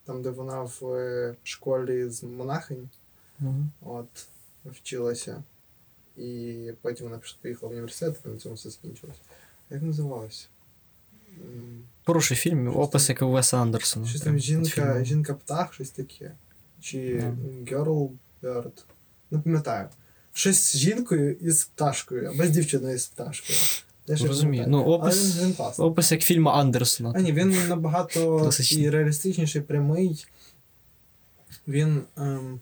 [0.06, 2.90] Там, де вона в е, школі з монахинь
[3.40, 3.72] Мгм.
[3.82, 4.28] от,
[4.66, 5.44] вчилася.
[6.18, 9.18] І потім вона поїхала в університет, і на цьому все закінчилось.
[9.70, 10.50] Як називалось?
[11.30, 14.08] М, Хороший фільм, опис як у Веса Андерсона.
[14.08, 16.32] Щось там жінка, жінка-птах, щось таке.
[16.82, 17.66] Чи Ну.
[17.66, 18.10] Girl
[18.44, 18.84] Bird.
[19.32, 19.90] Не пам'ятаю.
[20.34, 23.60] Щось з жінкою і з пташкою, або з дівчиною і з пташкою.
[24.16, 24.66] Ще Розумію.
[24.68, 25.88] Ну, Але опис, він, він класний.
[25.88, 27.14] опис як фільму Андерсона.
[27.16, 30.26] А ні, він набагато і реалістичніший, прямий.
[31.68, 32.60] Він ем,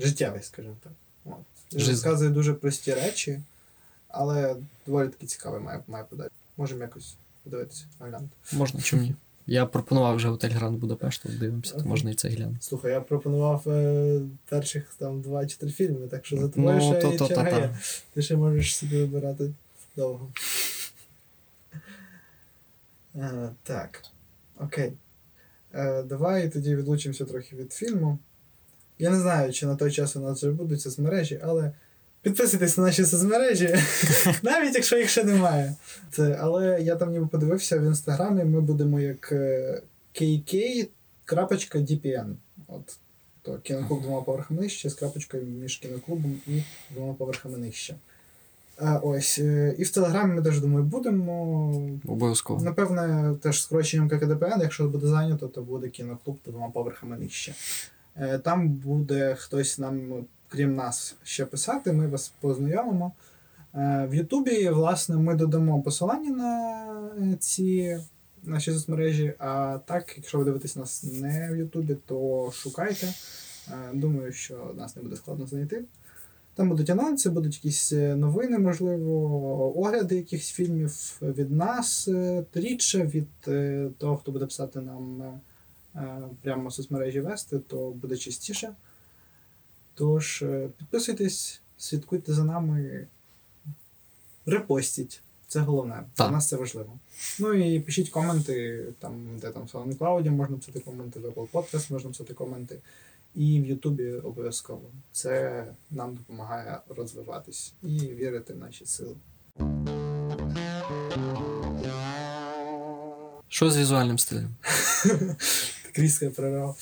[0.00, 0.92] життєвий, скажімо так.
[1.24, 1.34] От.
[1.72, 3.40] Він розказує дуже прості речі,
[4.08, 6.30] але доволі таки цікавий має, має подати.
[6.56, 8.28] Можемо якось подивитися, глянути.
[8.52, 9.14] Можна, чому ні?
[9.46, 12.58] Я пропонував вже готель Гранд Будапешт, дивимося, то можна і це глянути.
[12.60, 16.92] Слухай, я пропонував е, перших там два чи три фільми, так що за тобою Ну,
[16.92, 17.50] ще то, і то, черга є.
[17.50, 17.78] та.
[18.14, 19.50] Ти ще можеш собі вибирати
[19.98, 20.32] довго.
[23.14, 24.02] Е, так.
[24.60, 24.92] Окей.
[25.74, 28.18] Е, давай тоді відлучимося трохи від фільму.
[28.98, 31.72] Я не знаю, чи на той час у нас вже будуть соцмережі, але
[32.22, 33.76] підписуйтесь на наші соцмережі,
[34.42, 35.74] навіть якщо їх ще немає.
[36.10, 39.82] Це, але я там ніби подивився в інстаграмі, ми будемо як е,
[40.14, 40.86] kk.dpn.
[42.66, 42.98] От.
[43.42, 47.96] То кіноклуб двома поверхами нижче з крапочкою між кіноклубом і двома поверхами нижче.
[48.80, 49.38] Е, Ось.
[49.38, 51.72] е, І в Телеграмі ми теж думаю, будемо.
[52.06, 52.62] Обов'язково.
[52.64, 57.54] Напевне, теж скороченням ККДПН, якщо буде зайнято, то буде кіноклуб двома поверхами нижче.
[58.16, 63.12] Е, Там буде хтось нам, крім нас, ще писати, ми вас познайомимо.
[63.74, 67.98] В Ютубі, власне, ми додамо посилання на ці
[68.44, 69.34] наші соцмережі.
[69.38, 73.06] А так, якщо ви дивитесь нас не в Ютубі, то шукайте.
[73.92, 75.84] Думаю, що нас не буде складно знайти.
[76.58, 82.08] Там будуть анонси, будуть якісь е, новини, можливо, огляди якихось фільмів від нас
[82.54, 86.02] рідше, від е, того, хто буде писати нам е,
[86.42, 88.74] прямо в соцмережі вести, то буде частіше.
[89.94, 90.44] Тож
[90.78, 93.06] підписуйтесь, слідкуйте за нами,
[94.46, 95.22] репостіть.
[95.48, 95.94] Це головне.
[95.94, 96.32] Для Так.
[96.32, 96.92] нас це важливо.
[97.38, 101.92] Ну і пишіть коменти, там, де там в SoundCloud можна писати коменти, в Apple Podcast
[101.92, 102.78] можна писати коменти.
[103.38, 104.82] І в Ютубі обов'язково.
[105.12, 109.14] Це нам допомагає розвиватись і вірити в наші сили.
[113.48, 114.50] Що з візуальним стилем?
[115.84, 116.78] Так різко прорвав.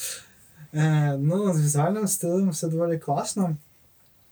[0.74, 3.56] Е, ну, з візуальним стилем все доволі класно.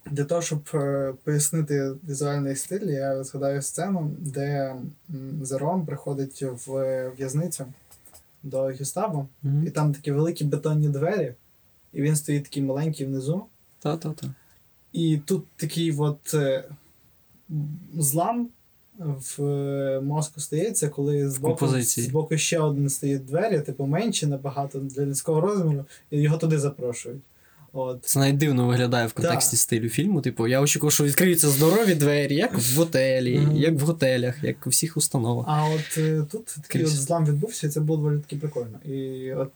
[0.06, 4.76] Для того, щоб е, пояснити візуальний стиль, я згадаю сцену, де
[5.42, 7.66] Зером приходить в в'язницю
[8.42, 9.28] до Гюставо,
[9.66, 11.34] і там такі великі бетонні двері,
[11.94, 13.44] і він стоїть такий маленький внизу.
[13.78, 14.26] Та-та-та.
[14.92, 16.64] І тут такий от е,
[17.98, 18.48] злам
[18.98, 24.26] в е, мозку стається, коли з боку, з боку ще один стоїть двері, типу менші
[24.26, 27.22] набагато для людського розміру, і його туди запрошують.
[27.72, 28.04] От.
[28.04, 29.60] Це навіть дивно виглядає в контексті Так.
[29.60, 30.20] стилю фільму.
[30.20, 33.56] Типу, я очікував, що відкриються здорові двері, як в готелі, Мгм.
[33.56, 35.46] як в готелях, як у всіх установах.
[35.48, 38.78] А от е, тут такий от злам відбувся, і це було доволі таки прикольно.
[38.84, 39.50] І от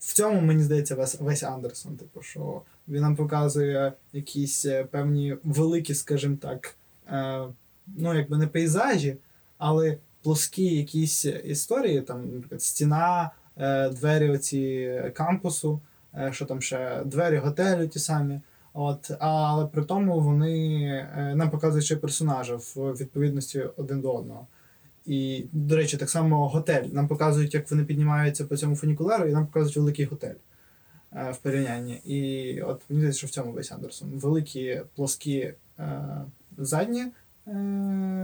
[0.00, 5.36] в цьому, мені здається, весь, весь Андерсон, типу, що він нам показує якісь е, певні
[5.44, 6.74] великі, скажімо так,
[7.08, 7.42] е,
[7.86, 9.16] ну, якби не пейзажі,
[9.58, 15.80] але плоскі якісь історії, там, наприклад, стіна, е, двері оці кампусу,
[16.14, 18.40] е, що там ще двері готелю ті самі.
[18.72, 20.84] От, але при тому вони
[21.16, 24.46] е, нам показують ще персонажа в відповідності один до одного.
[25.10, 26.84] І, до речі, так само готель.
[26.92, 30.34] Нам показують, як вони піднімаються по цьому фунікулеру, і нам показують великий готель
[31.12, 31.94] е, в порівнянні.
[31.94, 34.08] І от мені здається, що в цьому весь Андерсон.
[34.08, 36.02] Великі плоскі е,
[36.58, 37.10] задні е,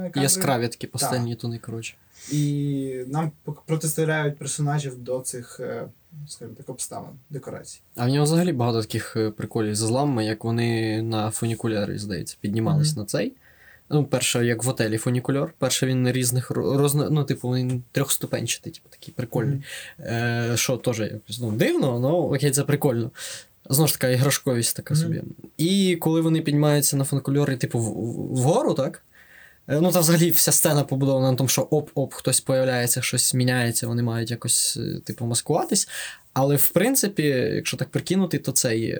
[0.04, 0.22] кадри.
[0.22, 1.94] Яскраві такі пастельні тони, коротше.
[2.32, 3.32] І нам
[3.66, 5.88] протиставляють персонажів до цих, е,
[6.28, 7.80] скажімо так, обставин, декорацій.
[7.96, 12.36] А в нього взагалі багато таких е, приколів з зламами, як вони на фунікулярі, здається,
[12.40, 13.00] піднімались Мгм.
[13.00, 13.32] на цей.
[13.90, 15.54] Ну, перше, як в отелі фунікульор.
[15.58, 17.10] Перше він різних ро- розна...
[17.10, 19.58] ну, типу, він трьохступенчатий, типу, такий прикольний.
[20.00, 23.10] Е, що теж якось ну, дивно, але окей, це прикольно.
[23.70, 25.02] Знову ж така іграшковість така Мгм.
[25.02, 25.22] собі.
[25.56, 29.02] І коли вони піднімаються на фуникульори, типу, в- в- вгору, так?
[29.68, 33.86] Е, Ну, та взагалі вся сцена побудована на тому, що оп-оп, хтось появляється, щось міняється,
[33.86, 35.88] вони мають якось, е, типу, маскуватись.
[36.32, 37.22] Але в принципі,
[37.54, 38.98] якщо так прикинути, то цей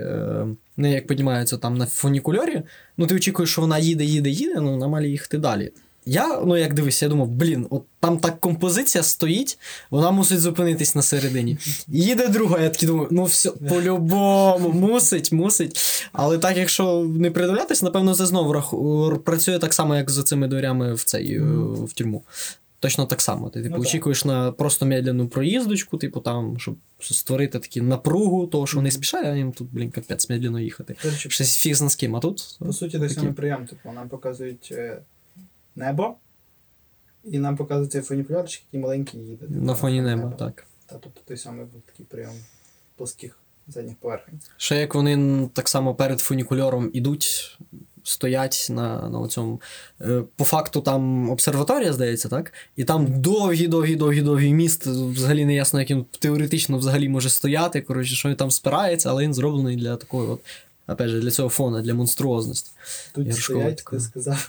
[0.77, 2.63] не як піднімаються там на фунікульорі,
[2.97, 5.73] ну ти очікуєш, що вона їде, їде, їде, ну вона має їхати далі.
[6.09, 9.59] Я, ну як дивись, я думав, блін, от там так композиція стоїть,
[9.91, 11.59] вона мусить зупинитись на середині.
[11.89, 15.81] Їде друга, я такий думаю, ну все, по-любому, мусить, мусить.
[16.13, 20.49] Але так, якщо не придивлятись, напевно, це знову рах- працює так само, як з цими
[20.49, 21.41] дверями в цей е,
[21.87, 22.25] в тюрму.
[22.81, 23.51] Точно так само.
[23.51, 23.89] Ти типу, Ну, так.
[23.89, 28.95] очікуєш на просто медленну проїздочку, типу там, щоб створити такі напругу, того, що вони Мгм.
[28.97, 30.97] спішають, а їм тут, блін, капець, медленно їхати.
[31.17, 32.57] Щось фіг з ким, а тут.
[32.59, 33.15] По суті, той такі.
[33.21, 34.99] самий прийом, типу, нам показують е,
[35.77, 36.17] небо,
[37.25, 39.47] і нам показують цей фунікулярчик, який маленький їде.
[39.49, 40.67] На фоні неба, так.
[40.87, 42.35] Та, тобто той самий був такий прийом
[42.97, 44.41] плоских задніх поверхень.
[44.57, 47.59] Ще як вони так само перед фунікульором ідуть,
[48.03, 49.61] стоять на, на цьому.
[50.37, 52.53] По факту там обсерваторія, здається, так?
[52.77, 54.87] І там довгі, довгі, довгі, довгі міст.
[54.87, 57.81] Взагалі не ясно, як він теоретично взагалі може стояти.
[57.81, 60.41] Коротше, що він там спирається, але він зроблений для такої, от,
[60.87, 62.71] опять же, для цього фона, для монструозності.
[63.13, 64.49] Тут стоять, ти сказав,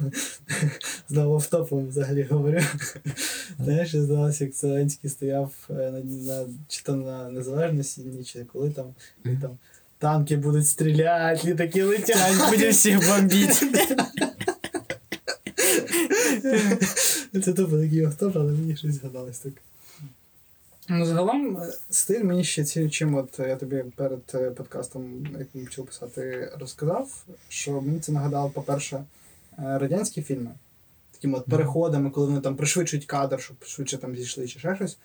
[1.09, 2.61] знову автопом взагалі говорю.
[3.63, 8.69] Знаєш, я здалося, як Зеленський стояв е, на, на, чи то на незалежності, чи коли
[8.69, 8.85] там,
[9.25, 9.57] і там
[9.97, 13.95] танки будуть стріляти, літаки летять, Буде всіх бомбити.
[17.43, 19.53] Це тупо такий автоп, але мені щось згадалось так.
[20.89, 25.47] Ну, загалом, е, стиль мені ще ці, чим от я тобі перед е, подкастом, як
[25.53, 29.03] ми почали писати, розказав, що мені це нагадало, по-перше, е,
[29.57, 30.51] радянські фільми.
[31.11, 34.97] Такими от переходами, коли вони там пришвидшують кадр, щоб швидше там зійшли чи ще щось.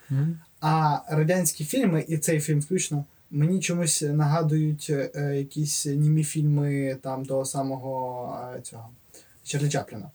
[0.60, 4.88] А радянські фільми, і цей фільм включно, мені чомусь нагадують
[5.34, 8.90] якісь німі фільми там того самого цього
[9.44, 10.10] Чарлі Чапліна.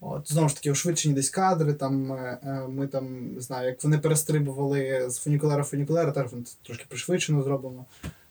[0.00, 3.84] От, знову ж таки, ушвидшені десь кадри, там е, е, ми там не знаю, як
[3.84, 6.26] вони перестрибували з фунікулера в фунікулера, теж
[6.62, 7.84] трошки пришвидшено зроблено.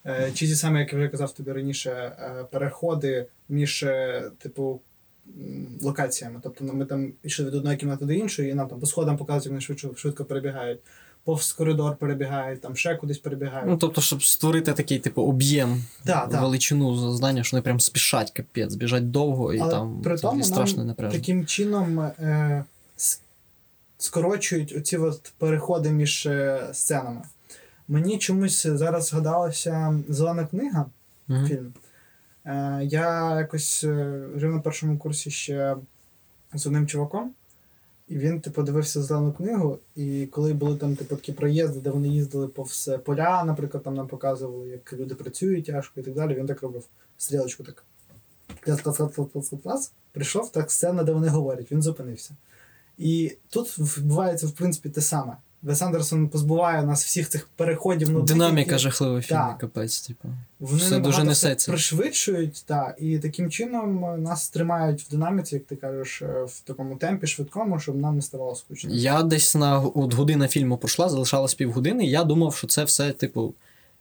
[0.06, 2.12] Е, Чи ті саме, як я вже казав тобі раніше,
[2.50, 3.86] переходи між,
[4.38, 4.80] типу,
[5.82, 6.40] локаціями.
[6.42, 9.46] Тобто ми там йшли від одної кімнати до іншої, і нам там по сходам показують,
[9.46, 10.80] вони швидко, швидко перебігають.
[11.28, 13.68] Повз коридор перебігають, там ще кудись перебігають.
[13.68, 16.40] Ну, тобто, щоб створити такий, типу, об'єм, так.
[16.40, 20.84] величину знання, що вони прям спішать, капець, біжать довго і Але там при тому страшно
[20.84, 21.18] напряжно.
[21.18, 22.64] таким чином е,
[23.98, 27.22] скорочують оці от переходи між е, сценами.
[27.88, 30.86] Мені чомусь зараз згадалася зелена книга,
[31.28, 31.46] Мгм.
[31.46, 31.72] фільм.
[32.44, 35.76] Е, я якось е, жив на першому курсі ще
[36.54, 37.30] з одним чуваком,
[38.08, 39.78] і він типу дивився зелену книгу.
[39.96, 43.94] І коли були там типу такі проїзди, де вони їздили по все поля, наприклад, там
[43.94, 46.34] нам показували, як люди працюють тяжко і так далі.
[46.34, 46.84] Він так робив
[47.16, 47.84] стрілочку так.
[48.60, 49.92] Клас, клас, клас, клас, клас, клас, клас.
[50.12, 52.36] Прийшов так сцена, де вони говорять, він зупинився.
[52.98, 55.36] І тут відбувається, в принципі, те саме.
[55.62, 58.10] Вес Андерсон позбуває нас всіх цих переходів.
[58.10, 60.28] Ну, Динаміка деякі- жахлива фільму, капець, типу.
[60.60, 61.70] вони Все дуже несеться.
[61.72, 66.96] пришвидшують, та, і таким чином нас тримають в динаміці, як ти кажеш, е, в такому
[66.96, 68.90] темпі швидкому, щоб нам не ставало скучно.
[68.94, 73.54] Я десь на от година фільму пройшла, залишалось півгодини, я думав, що це все, типу,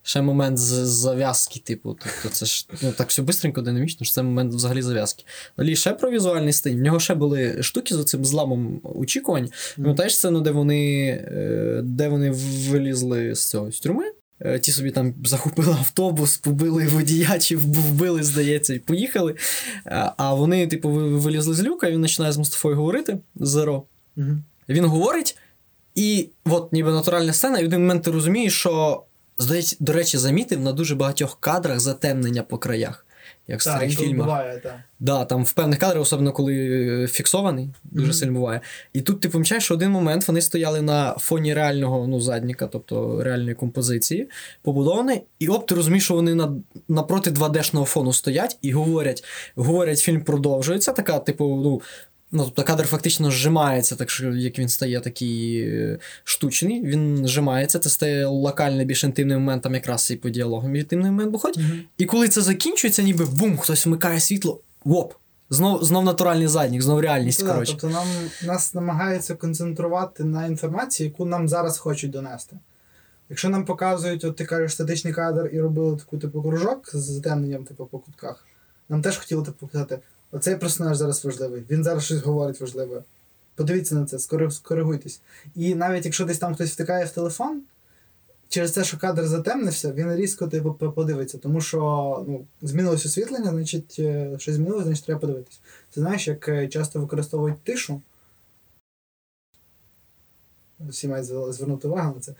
[0.08, 1.98] ще момент з зав'язки, типу.
[2.04, 5.24] Тобто це ж ну, так все бистренько, динамічно, що це момент взагалі зав'язки.
[5.58, 6.76] Далі ще про візуальний стиль.
[6.76, 9.50] В нього ще були штуки з цим зламом очікувань.
[9.78, 12.32] Пам'ятаєш сцену, де вони, е, де вони
[12.70, 14.04] вилізли з цього з тюрми?
[14.40, 19.36] Е, Ті собі там захопили автобус, побили водія, чи вбили, здається, і поїхали.
[19.86, 23.84] А а вони, типу, вилізли з люка, і він починає з Мустафою говорити Зеро.
[24.16, 24.44] Мгм.
[24.70, 25.38] Він говорить,
[25.96, 29.04] і от ніби натуральна сцена, і в один момент ти розумієш, що,
[29.80, 33.06] до речі, замітив на дуже багатьох кадрах затемнення по краях,
[33.48, 34.26] як в Так, старих фільмах.
[34.28, 34.76] буває, так.
[35.00, 36.54] Да, там в певних кадрах, особливо коли
[37.04, 38.14] е, фіксований, дуже Мгм.
[38.14, 38.62] сильно буває.
[38.94, 43.24] І тут ти помічаєш, що один момент вони стояли на фоні реального ну, задніка, тобто
[43.24, 44.30] реальної композиції,
[44.62, 46.54] побудований, і оп, ти розумієш, що вони на,
[46.88, 49.24] напроти 2D-шного фону стоять і говорять.
[49.56, 50.92] Говорять, фільм продовжується.
[50.92, 51.82] Така, типу, ну.
[52.32, 57.80] Ну, тобто кадр фактично зжимається, так що як він стає такий е, штучний, він зжимається,
[57.80, 61.58] це стає локальний більш інтимним моментом, якраз і по діалогам інтимний момент виходить.
[61.58, 61.82] Мгм.
[61.98, 65.14] І коли це закінчується, ніби бум, хтось вмикає світло, воп.
[65.50, 67.40] Знов, знов натуральний заднік, знов реальність.
[67.40, 67.72] Так, коротше.
[67.72, 68.08] Тобто нам
[68.44, 72.56] нас намагаються концентрувати на інформації, яку нам зараз хочуть донести.
[73.30, 77.64] Якщо нам показують, от ти кажеш статичний кадр і робили таку типу кружок з затемненням,
[77.64, 78.46] типу, по кутках,
[78.90, 80.00] нам теж хотіли типу, показати,
[80.32, 83.04] оцей персонаж зараз важливий, він зараз щось говорить важливе.
[83.56, 85.22] Подивіться на це, скоригуйтесь.
[85.56, 87.62] І навіть якщо десь там хтось втикає в телефон,
[88.50, 91.80] через те, що кадр затемнився, він різко типу, подивиться, тому що
[92.28, 95.60] ну, змінилось освітлення, значить, е, щось змінилось, значить треба подивитись.
[95.94, 98.02] Ти знаєш, як е, часто використовують тишу.
[100.90, 102.34] Всі мають звернути увагу на це.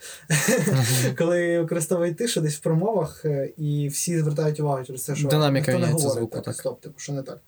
[1.18, 5.72] Коли використовують тишу десь в промовах, е, і всі звертають увагу через те, що Динаміка
[5.72, 6.54] ніхто не говорить, звуку, так, так.
[6.54, 7.38] стоп, типу, що не так.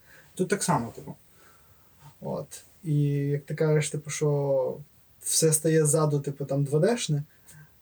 [0.41, 1.15] Тут так само, типу.
[2.21, 2.47] От.
[2.85, 4.77] І як ти кажеш, типу, що
[5.21, 7.23] все стає ззаду, типу, там 2D-шне,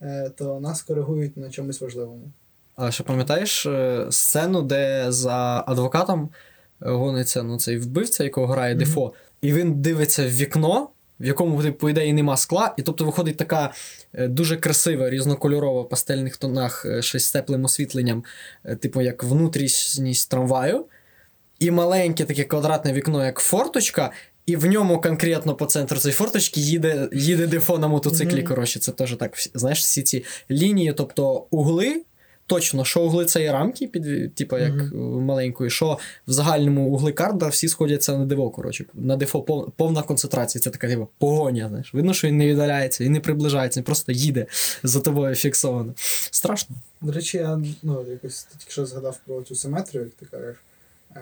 [0.02, 2.30] е, то нас коригують на чомусь важливому.
[2.76, 6.30] А ще пам'ятаєш е, сцену, де за адвокатом
[6.82, 8.84] е, гониться ну, цей вбивця, якого грає Мгм.
[8.84, 10.88] Дефо, і він дивиться в вікно,
[11.20, 13.72] в якому, типу, по ідеї, нема скла, і тобто виходить така
[14.18, 18.24] дуже красива, різнокольорова в пастельних тонах, щось з теплим освітленням,
[18.80, 20.86] типу як внутрішність трамваю,
[21.58, 24.10] і маленьке таке квадратне вікно, як форточка.
[24.46, 28.38] І в ньому конкретно по центру цієї форточки їде, їде дефо на мотоциклі.
[28.38, 28.46] Мгм.
[28.46, 29.32] Коротше, це теж так.
[29.54, 32.02] Знаєш, всі ці лінії, тобто угли,
[32.46, 37.12] точно, що угли це є рамки, під, типу, як е, маленької, що в загальному угли
[37.12, 38.50] карда всі сходяться на диво.
[38.50, 40.62] Коротше, на дефо пов- повна концентрація.
[40.62, 41.68] Це така типу, погоня.
[41.68, 41.94] Знаєш.
[41.94, 44.46] Видно, що він не віддаляється, він не приближається, він просто їде
[44.82, 45.94] за тобою фіксовано.
[46.30, 46.76] Страшно.
[47.00, 50.56] До речі, я ну, якось тільки що згадав про цю симетрію, як ти кажеш.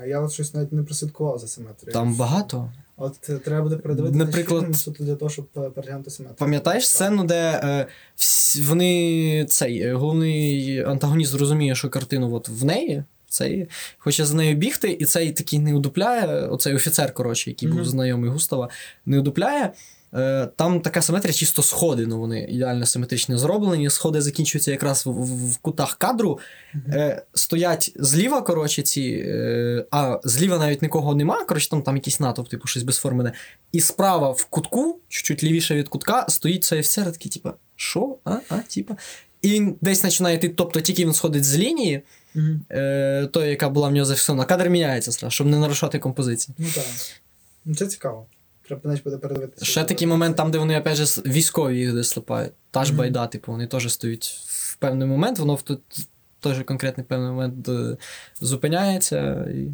[0.03, 1.93] Е, Я от щось навіть не прослідкував за симетрією.
[1.93, 2.73] Там багато.
[2.97, 6.37] От е, треба буде передивитися Наприклад, фільм суто для того, щоб е, переглянути симетрію.
[6.39, 7.87] Пам'ятаєш сцену, де е,
[8.17, 13.05] всі, вони цей головний антагоніст розуміє, що картину от в неї.
[13.29, 13.69] Цей
[13.99, 18.31] хоче за нею бігти, і цей такий не удупляє, оцей офіцер, коротше, який був знайомий
[18.31, 18.69] Густава,
[19.07, 19.73] не удупляє.
[20.17, 23.91] Е, Там така симетрія, чисто сходи, ну вони ідеально симетрично зроблені.
[23.91, 26.39] Сходи закінчуються якраз в, в, в кутах кадру.
[26.89, 32.21] Е, стоять зліва, коротше, ці, е, а зліва навіть нікого нема, коротше, там, там якийсь
[32.21, 33.33] натовп, типу, щось безформене.
[33.73, 38.19] І справа в кутку, чуть-чуть лівіше від кутка, стоїть цей офіцер, такий, типу, що?
[38.25, 38.97] А, а, типа.
[39.43, 42.03] І він десь починає йти, тобто тільки він сходить з лінії,
[42.35, 42.61] Мгм.
[42.71, 46.55] е, тої, яка була в нього зафіксована, кадр міняється щоб не нарушати композицію.
[46.59, 46.85] Ну так.
[47.65, 48.27] Ну це цікаво.
[48.67, 49.65] Треба значить буде передивитися.
[49.65, 52.53] Ще такий момент, там, де вони, опять же, військові їх десь слипають.
[52.71, 52.99] Та ж Мгм.
[52.99, 55.81] байда, типу, вони теж стоять в певний момент, воно в тут
[56.41, 57.97] теж конкретний певний момент е,
[58.41, 59.47] зупиняється.
[59.55, 59.69] І...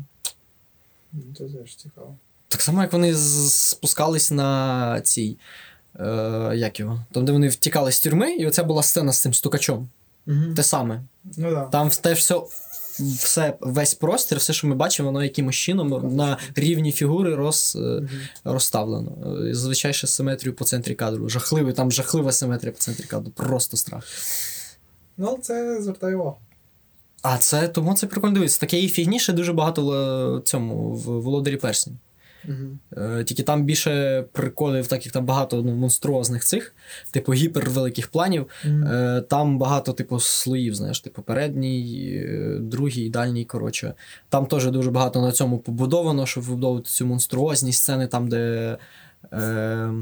[1.13, 2.17] Ну, Це теж цікаво.
[2.49, 5.39] Так само, як вони спускались на цій.
[6.01, 7.05] Е, як його?
[7.13, 9.89] Там, де вони втікали з тюрми, і оця була сцена з цим стукачом.
[10.27, 10.55] Угу.
[10.57, 11.03] Те саме.
[11.37, 11.71] Ну так.
[11.71, 12.43] Там теж все,
[12.99, 18.09] все, весь простір, все, що ми бачимо, воно якимось чином на рівні фігури роз, е,
[18.45, 19.13] розставлено.
[19.47, 21.29] Е, Зазвичай ще симетрію по центрі кадру.
[21.29, 23.33] Жахливий, там жахлива симетрія по центрі кадру.
[23.37, 24.05] Просто страх.
[25.17, 26.37] Ну, це звертає увагу.
[27.23, 28.61] А це тому це прикольно дивитися.
[28.61, 29.87] Таке фігні ще дуже багато
[30.39, 31.97] в цьому в володарі перснів.
[32.49, 33.25] Угу.
[33.25, 36.75] Тільки там більше приколів, так як там багато ну, монструозних цих,
[37.11, 38.47] типу гіпервеликих планів.
[38.65, 43.95] Е, Там багато, типу, слоїв, знаєш, типу, передній, е, другий, дальній, коротше.
[44.29, 48.77] Там теж дуже багато на цьому побудовано, щоб вибудовувати цю монструозність сцени, там, де
[49.33, 49.93] е,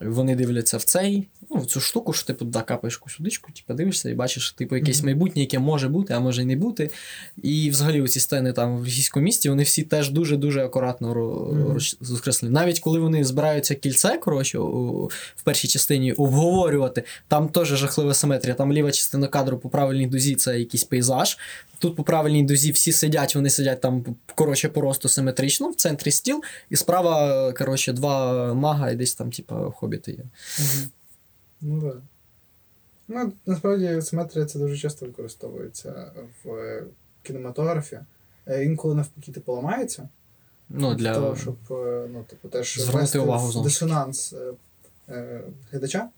[0.00, 3.74] вони дивляться в цей, ну, в цю штуку, що типу, да, капаєш якусь водичку, типу,
[3.74, 6.90] дивишся і бачиш, типу, якесь майбутнє, яке може бути, а може й не бути.
[7.42, 11.14] І взагалі ці сцени там в російському місті, вони всі теж дуже-дуже акуратно
[12.00, 12.54] розкреслені.
[12.54, 18.54] Навіть коли вони збираються кільце, коротше, в першій частині обговорювати, там теж жахлива симетрія.
[18.54, 21.38] Там ліва частина кадру по правильній дозі це якийсь пейзаж.
[21.78, 26.42] Тут по правильній дозі всі сидять, вони сидять там, коротше, просто симетрично, в центрі стіл,
[26.70, 30.24] і справа, коротше, два мага, і десь там, типа, хобіти є.
[30.58, 30.88] Угу.
[31.60, 32.02] Ну так.
[33.12, 36.12] Ну, насправді симетрія це дуже часто використовується
[36.44, 36.84] в е,
[37.22, 37.98] кінематографі.
[38.46, 40.08] Е, Інколи навпаки типу ламається.
[40.68, 41.14] Ну, для...
[41.14, 44.34] того, щоб е, ну, типу, теж Звернути увагу дисонанс
[45.08, 46.08] е, глядача.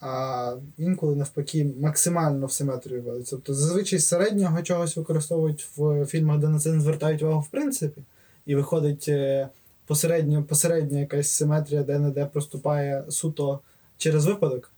[0.00, 3.36] А інколи навпаки максимально в симетрію вводиться.
[3.36, 8.02] Тобто зазвичай середнього чогось використовують в фільмах, де на це не звертають увагу в принципі.
[8.46, 9.10] І виходить
[9.86, 13.60] посередньо, посередня якась симетрія, де не де проступає суто
[13.96, 14.70] через випадок.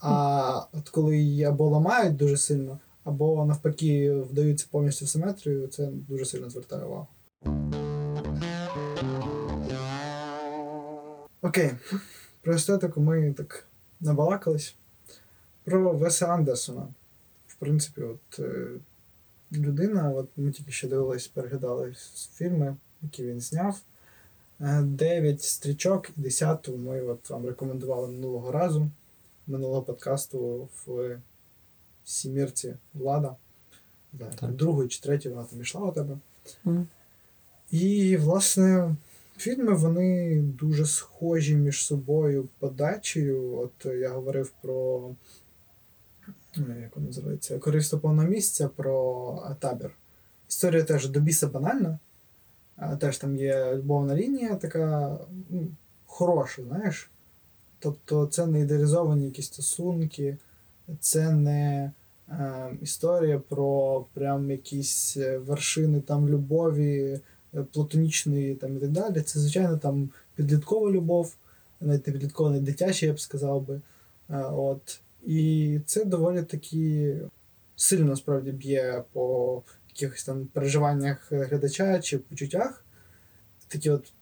[0.00, 5.86] А от коли її або ламають дуже сильно, або навпаки вдаються повністю в симетрію, це
[5.86, 7.06] дуже сильно звертає увагу.
[11.42, 11.70] Окей.
[12.42, 13.66] Про естетику ми так
[14.00, 14.76] набалакались.
[15.64, 16.88] Про Веса Андерсона.
[17.46, 18.66] В принципі, от е,
[19.52, 21.94] людина, от ми тільки що дивились, переглядали
[22.34, 23.80] фільми, які він зняв.
[24.60, 28.90] Е, Дев'ять стрічок, і десяту ми от вам рекомендували минулого разу,
[29.46, 31.18] минулого подкасту в
[32.04, 33.36] Сімірці Влада.
[34.12, 34.52] Да, Так.
[34.52, 36.18] Другу чи третю вона там йшла у тебе.
[36.64, 36.88] Мгм.
[37.70, 38.96] І, власне,
[39.36, 43.58] фільми вони дуже схожі між собою подачею.
[43.58, 45.10] От я говорив про
[46.56, 49.90] ну, як воно називається, користо повного місця про табір.
[50.48, 51.98] Історія теж до біса банальна.
[53.00, 55.16] Теж там є любовна лінія, така
[55.50, 55.68] ну,
[56.06, 57.10] хороша, знаєш.
[57.78, 60.36] Тобто це не ідеалізовані якісь стосунки,
[61.00, 61.92] це не
[62.28, 67.20] е, історія про прям якісь е, вершини там любові,
[67.54, 69.20] е, платонічної там і так далі.
[69.20, 71.34] Це, звичайно, там підліткова любов,
[71.80, 73.80] навіть не підліткова, не дитяча, я б сказав би.
[74.30, 75.00] Е, От.
[75.26, 77.16] І це доволі таки
[77.76, 79.62] сильно насправді б'є по
[80.00, 82.84] якихось там переживаннях глядача чи почуттях.
[83.68, 84.12] Такі от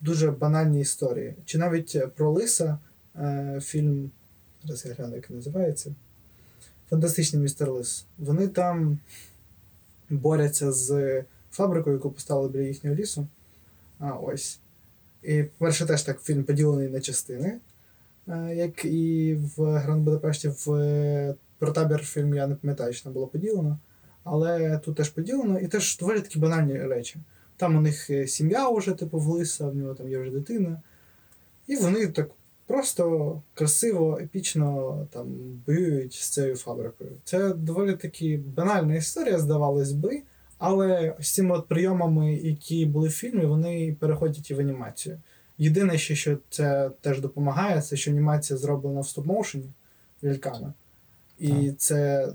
[0.00, 1.34] дуже банальні історії.
[1.44, 2.78] Чи навіть е, про Лиса
[3.16, 4.10] е, фільм,
[4.64, 5.94] зараз я гляну, як він називається.
[6.90, 8.06] Фантастичний містер Лис.
[8.18, 8.98] Вони там
[10.10, 13.26] борються з фабрикою, яку поставили біля їхнього лісу.
[13.98, 14.60] А, ось.
[15.22, 17.58] І, перше, теж так фільм поділений на частини,
[18.28, 23.04] е, як і в Гранд Будапешті в е, про табір фільм я не пам'ятаю, що
[23.04, 23.78] там було поділено.
[24.30, 27.16] Але тут теж поділено, і теж доволі такі банальні речі.
[27.56, 30.82] Там у них е, сім'я вже, типу, в лиса, в нього там є вже дитина.
[31.66, 32.30] І вони так
[32.66, 35.26] просто красиво, епічно там
[35.66, 37.10] воюють з цією фабрикою.
[37.24, 40.22] Це доволі таки банальна історія, здавалось би,
[40.58, 45.20] але з цими от прийомами, які були в фільмі, вони переходять і в анімацію.
[45.58, 49.68] Єдине, ще, що це теж допомагає, це що анімація зроблена в стоп-моушені
[50.24, 50.72] ляльками.
[51.38, 51.78] І Так.
[51.78, 52.28] це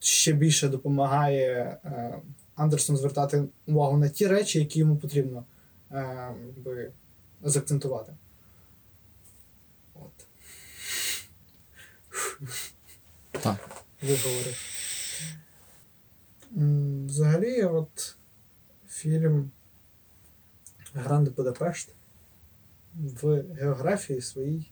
[0.00, 2.18] ще більше допомагає е,
[2.54, 5.44] Андерсону звертати увагу на ті речі, які йому потрібно
[5.90, 6.90] е, якби,
[7.42, 8.12] закцентувати.
[9.94, 10.26] От.
[13.30, 13.84] Так.
[14.02, 14.56] Виговорив.
[17.06, 18.16] Взагалі, от
[18.88, 19.50] фільм
[20.94, 21.94] Гранд Будапешт
[22.94, 24.70] в географії своїй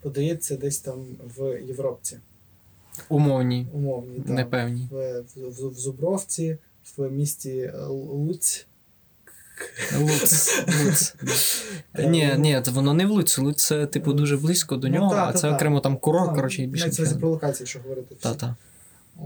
[0.00, 2.20] подається десь там в Європці.
[3.08, 4.22] Умовні, Умовні.
[4.26, 4.88] непевні.
[4.90, 6.58] в, в, в Зубровці,
[6.96, 8.66] в місті Луцьк,
[10.00, 10.62] Луц.
[10.84, 11.14] Луц.
[11.98, 13.40] Ні, ні, воно не в Луці.
[13.40, 15.54] Луць це, типу, дуже близько до Ну, нього, та, а це та.
[15.54, 16.88] окремо там курорт, Ну, коротше, і більше.
[16.88, 17.18] Нічого.
[17.20, 18.14] про локації, що говорити.
[18.20, 18.56] Та-та.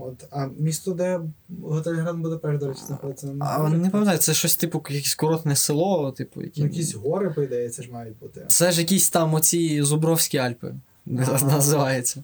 [0.00, 1.20] От, а місто, де
[1.62, 5.56] готель Гранд Будапешт, до речі, знаходиться на А не пам'ятаю, це щось типу якесь курортне
[5.56, 6.60] село, типу, які...
[6.60, 8.44] Ну, якісь гори, по ідеї, це ж мають бути.
[8.48, 10.74] Це ж якісь там оці Зубровські Альпи
[11.06, 12.22] називається.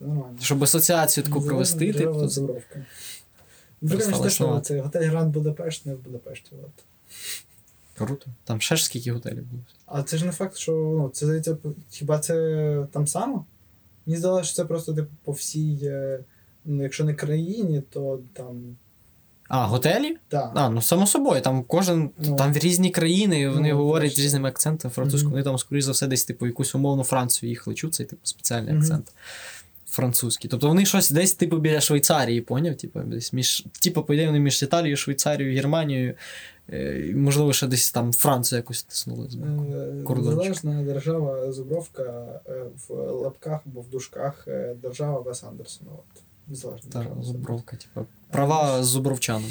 [0.00, 0.38] Нормально.
[0.40, 2.28] Щоб асоціацію таку провести, ти.
[2.28, 2.86] Зубровка.
[3.80, 6.50] Ну, Прикольно, що це готель Гранд Будапешт не в Будапешті.
[6.64, 6.84] От.
[7.94, 8.26] Круто.
[8.44, 9.62] Там ще ж скільки готелів було.
[9.86, 11.56] А це ж не факт, що ну, це здається,
[11.90, 13.46] хіба це там само?
[14.06, 16.20] Мені здалося, що це просто типу, по всій, е,
[16.64, 18.76] ну, якщо не країні, то там.
[19.56, 20.16] А, готелі?
[20.28, 20.50] Так.
[20.54, 22.36] А, ну само собою, там кожен, Ну.
[22.36, 24.24] там різні країни, вони Ну, говорять точно.
[24.24, 25.28] різними акцентами французькою.
[25.28, 25.32] Мгм.
[25.32, 28.72] Вони там, скоріш за все, десь, типу, якусь умовну Францію їх лечуть, цей типу спеціальний
[28.72, 28.82] Мгм.
[28.82, 29.12] акцент.
[29.86, 30.50] Французький.
[30.50, 32.74] Тобто вони щось десь, типу, біля Швейцарії, поняв?
[32.76, 36.14] Типу, десь між, типу, по ідеї, вони між Італією, Швейцарією, Германією,
[36.72, 39.28] е, можливо, ще десь там Францію якусь тиснули.
[39.30, 39.64] з боку.
[39.72, 40.14] Е.
[40.16, 42.02] Незалежна держава Зубровка
[42.48, 42.52] е,
[42.88, 44.48] в лапках або в дужках
[44.82, 45.90] держава Вес Андерсона.
[45.92, 46.22] От.
[46.48, 47.22] Незалежна Та.
[47.22, 48.06] Зубровка, типу.
[48.30, 49.50] Права з зубровчаном.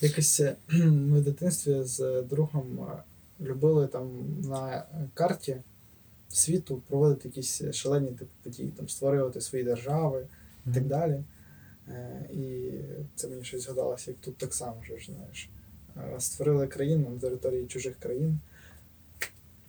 [0.00, 3.02] Якось е, ми в дитинстві з другом е,
[3.44, 4.84] любили там на
[5.14, 5.56] карті
[6.28, 10.26] світу проводити якісь шалені типу події, там створювати свої держави
[10.66, 11.24] і так далі.
[11.88, 12.70] Е, І
[13.14, 15.50] це мені щось згадалося, як тут так само вже ж знаєш.
[15.96, 18.38] Е, Створили країну на території чужих країн.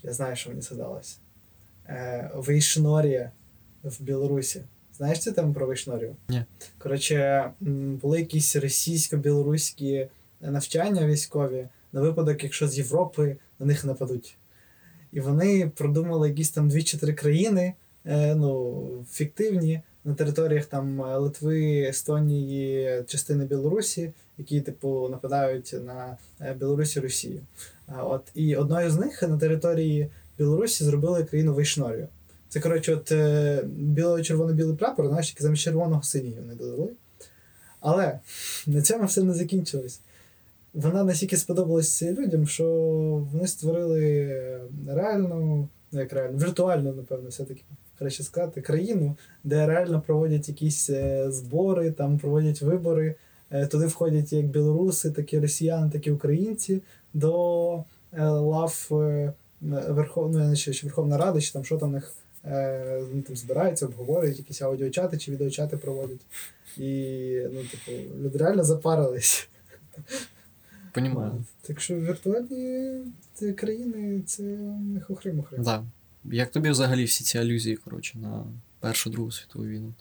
[0.03, 1.17] Я знаю, що мені згадалося.
[1.88, 3.31] Е, Вейшнорія
[3.83, 4.63] в Білорусі.
[4.98, 6.16] Знаєш це там про Вейшнорію?
[6.30, 6.43] Ні.
[6.78, 7.50] Коротше,
[8.02, 10.08] були якісь російсько-білоруські
[10.41, 14.38] навчання військові на випадок, якщо з Європи на них нападуть.
[15.12, 17.74] І вони продумали якісь там 2-3 країни,
[18.06, 26.18] е, ну, фіктивні, на територіях там е, Литви, Естонії, частини Білорусі, які, типу, нападають на
[26.41, 27.41] е, Білорусі Росію.
[27.98, 32.08] От, і одною з них на території Білорусі зробили країну Вайшнорію.
[32.50, 36.89] Це, коротше, от е, біло-червоно-білий прапор, знаєш, який замість червоного синій вони додали.
[37.80, 38.20] Але
[38.68, 40.00] на цьому все не закінчилось.
[40.74, 42.66] Вона настільки сподобалась людям, що
[43.32, 45.28] вони створили реальну,
[45.91, 47.62] ну як реальну, віртуальну, напевно, все-таки
[48.00, 53.16] краще сказати, країну, де реально проводять якісь е, збори, там проводять вибори.
[53.52, 56.82] Е, Туди входять як білоруси, так і росіяни, так і українці
[57.14, 57.84] до
[58.22, 58.88] лав
[59.62, 62.02] Верховної, ну, Верховна Рада, чи там що там е,
[63.09, 66.25] вони там збираються, обговорюють, якісь аудіочати чи відеочати проводять.
[66.77, 69.49] І ну, типу, люди реально запарились.
[70.93, 71.43] Понімаю.
[71.61, 73.01] Так що віртуальні
[73.57, 75.57] країни це не хухри-мухри.
[75.57, 75.83] Да.
[76.25, 78.43] Як тобі взагалі всі ці алюзії, коротше, на
[78.79, 79.93] Першу Другу світову війну?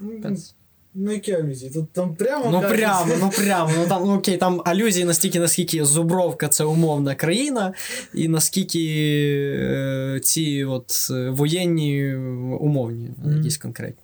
[0.00, 0.54] Ну, Пец.
[0.94, 1.70] Ну, які алюзії?
[1.70, 2.50] Тут там прямо.
[2.50, 3.70] Ну кажуть, прямо, ну прямо.
[3.78, 7.74] Ну там, ну окей, там алюзії настільки, наскільки Зубровка це умовна країна,
[8.14, 8.78] і наскільки
[9.58, 12.14] е, ці от е, воєнні
[12.60, 13.36] умовні, Мгм.
[13.36, 14.02] якісь конкретні.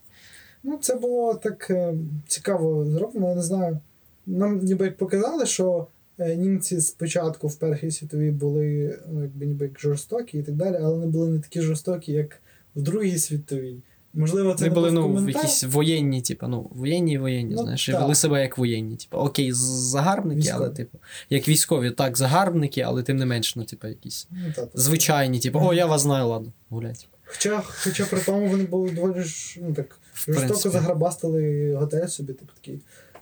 [0.62, 1.94] Ну, це було так е,
[2.26, 3.78] цікаво зроблено, я не знаю.
[4.26, 5.86] Нам ніби як показали, що
[6.18, 10.76] е, німці спочатку в Першій світовій були ну, якби ніби як жорстокі і так далі,
[10.80, 12.40] але вони були не такі жорстокі, як
[12.76, 13.76] в Другій світовій.
[14.14, 15.34] Можливо, це не були ну, коментар.
[15.36, 18.96] якісь воєнні, типу, ну, воєнні і воєнні, Ну, знаєш, і вели себе як воєнні.
[18.96, 20.56] Типу, окей, загарбники, Військові.
[20.64, 20.98] але, типу,
[21.30, 24.78] як військові, так, загарбники, але тим не менш, ну, типу, якісь Ну, та, та.
[24.78, 27.08] звичайні, типу, о, я вас знаю, ладно, гулять.
[27.24, 29.98] Хоча, хоча при тому вони були доволі ж, ну, так,
[30.28, 32.80] жорстоко заграбастили готель собі, типу такий.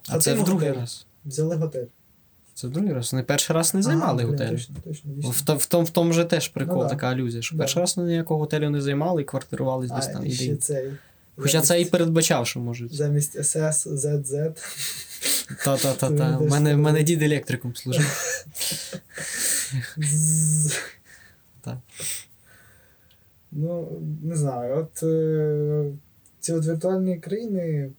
[0.09, 1.07] А, А це в другий раз.
[1.25, 1.85] Взяли готель.
[2.59, 3.13] Це другий раз.
[3.13, 4.51] Вони перший раз не займали А, блін, готель.
[4.51, 5.11] Точно, точно.
[5.31, 6.89] В, в, тому, в тому же теж прикол, Ну, да.
[6.89, 7.63] така алюзія, що Да.
[7.63, 10.31] перший раз вони ніякого готелю не займали і квартирувались десь там.
[10.31, 10.93] ще цей.
[11.37, 12.95] Хоча це і передбачав, що можуть.
[12.95, 14.53] Замість SS, ZZ.
[15.65, 16.39] Та-та-та-та.
[16.39, 18.07] У мене, в мене дід електриком служив.
[21.65, 21.77] Так.
[23.53, 23.89] Ну,
[24.25, 25.85] не знаю, от е,
[26.41, 27.91] ці от віртуальні країни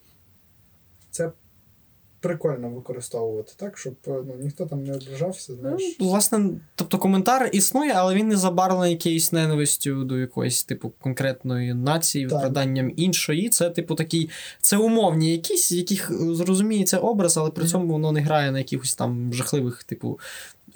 [2.19, 5.97] прикольно використовувати так, щоб е, ну, ніхто там не ображався, Ну, знаєш.
[5.99, 12.27] власне, тобто коментар існує, але він не забарвлений якоюсь ненавистю до якоїсь, типу, конкретної нації,
[12.27, 13.49] вкраданням іншої.
[13.49, 14.29] Це, типу, такий,
[14.61, 18.95] це умовні якісь, яких е, зрозуміється образ, але при цьому воно не грає на якихось
[18.95, 20.19] там жахливих, типу,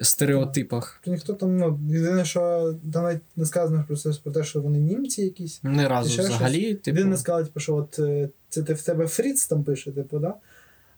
[0.01, 1.01] стереотипах.
[1.03, 4.79] То ніхто там, ну, єдине, що навіть не сказано про це про те, що вони
[4.79, 5.59] німці якісь.
[5.63, 6.35] Не разу ще щось?
[6.35, 6.97] взагалі, типу.
[6.97, 10.33] Єдине сказали, типу, що от е, це ти в тебе Фріц там пише, типу, да?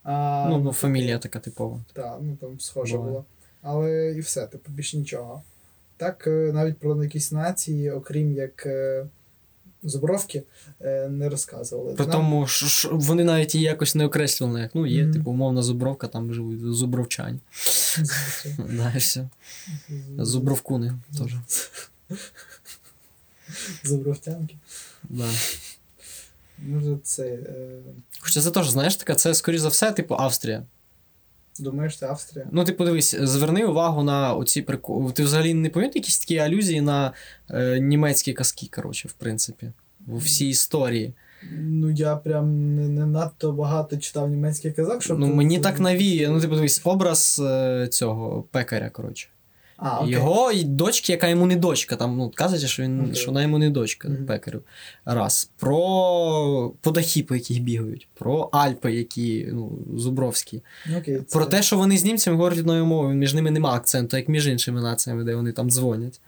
[0.08, 1.80] А, Ну, ну, фамілія така типова.
[1.94, 3.12] Так, ну там схоже Буває.
[3.12, 3.26] було.
[3.62, 5.44] Але і все, типу, більш нічого.
[5.98, 8.66] Так, е, навіть про якісь нації, окрім як.
[8.66, 9.06] е,
[9.84, 10.44] Зубровки
[10.82, 11.94] е, не розказували.
[11.94, 15.14] При тому, що, вони навіть її якось не окреслювали, як ну, є, Мгм.
[15.14, 17.40] типу, умовна зубровка, там живуть зубровчані.
[18.58, 19.30] Да, і все.
[20.18, 21.36] Зубровкуни теж.
[23.84, 24.56] Зубровтянки.
[25.04, 25.30] Да.
[26.60, 27.24] Може, це.
[27.28, 27.80] Е,
[28.20, 30.64] Хоча це теж, знаєш, така, це, скоріш за все, типу, Австрія.
[31.60, 32.48] думаєш, це Австрія?
[32.52, 35.12] Ну, ти подивись, зверни увагу на оці приколи.
[35.12, 37.14] Ти взагалі не пам'ятаєш якісь такі алюзії на
[37.50, 39.72] е, німецькі казки, коротше, в принципі,
[40.08, 41.14] у всій історії.
[41.52, 45.20] Ну, я прям не, не надто багато читав німецький казак, щоб.
[45.20, 46.30] ну, тут- мені так навіє.
[46.30, 49.28] Ну, ти подивись, образ е, цього пекаря, коротше.
[49.78, 50.12] А, окей.
[50.12, 51.96] Його і дочки, яка йому не дочка.
[51.96, 54.26] Там, ну, казується, що він що вона йому не дочка Мгм.
[54.26, 54.62] пекарю.
[55.06, 55.50] Раз.
[55.58, 60.62] Про подахи, по яких бігають, про Альпи, які ну, зубровські.
[60.98, 61.38] Окей, це...
[61.38, 64.48] Про те, що вони з німцями говорять одною мовою, між ними нема акценту, як між
[64.48, 66.22] іншими націями, де вони там дзвонять.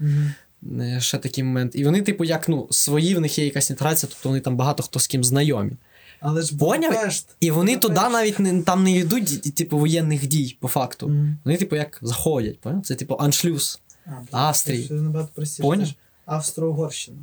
[0.79, 1.75] Е, Ще такий момент.
[1.75, 4.83] І вони, типу, як ну, свої, в них є якась інтеграція, тобто вони там багато
[4.83, 5.71] хто з ким знайомі.
[6.19, 7.11] Але ж Поняв?
[7.39, 11.07] І вони туди навіть не, там не йдуть, типу, воєнних дій, по факту.
[11.09, 11.37] Мгм.
[11.45, 12.81] Вони, типу, як заходять, поняв?
[12.85, 13.81] Це типу аншлюз.
[14.05, 14.87] А, Австрії.
[14.87, 15.63] Це набагато простіше.
[15.63, 15.87] Поняв?
[16.25, 17.17] Австро-Угорщина.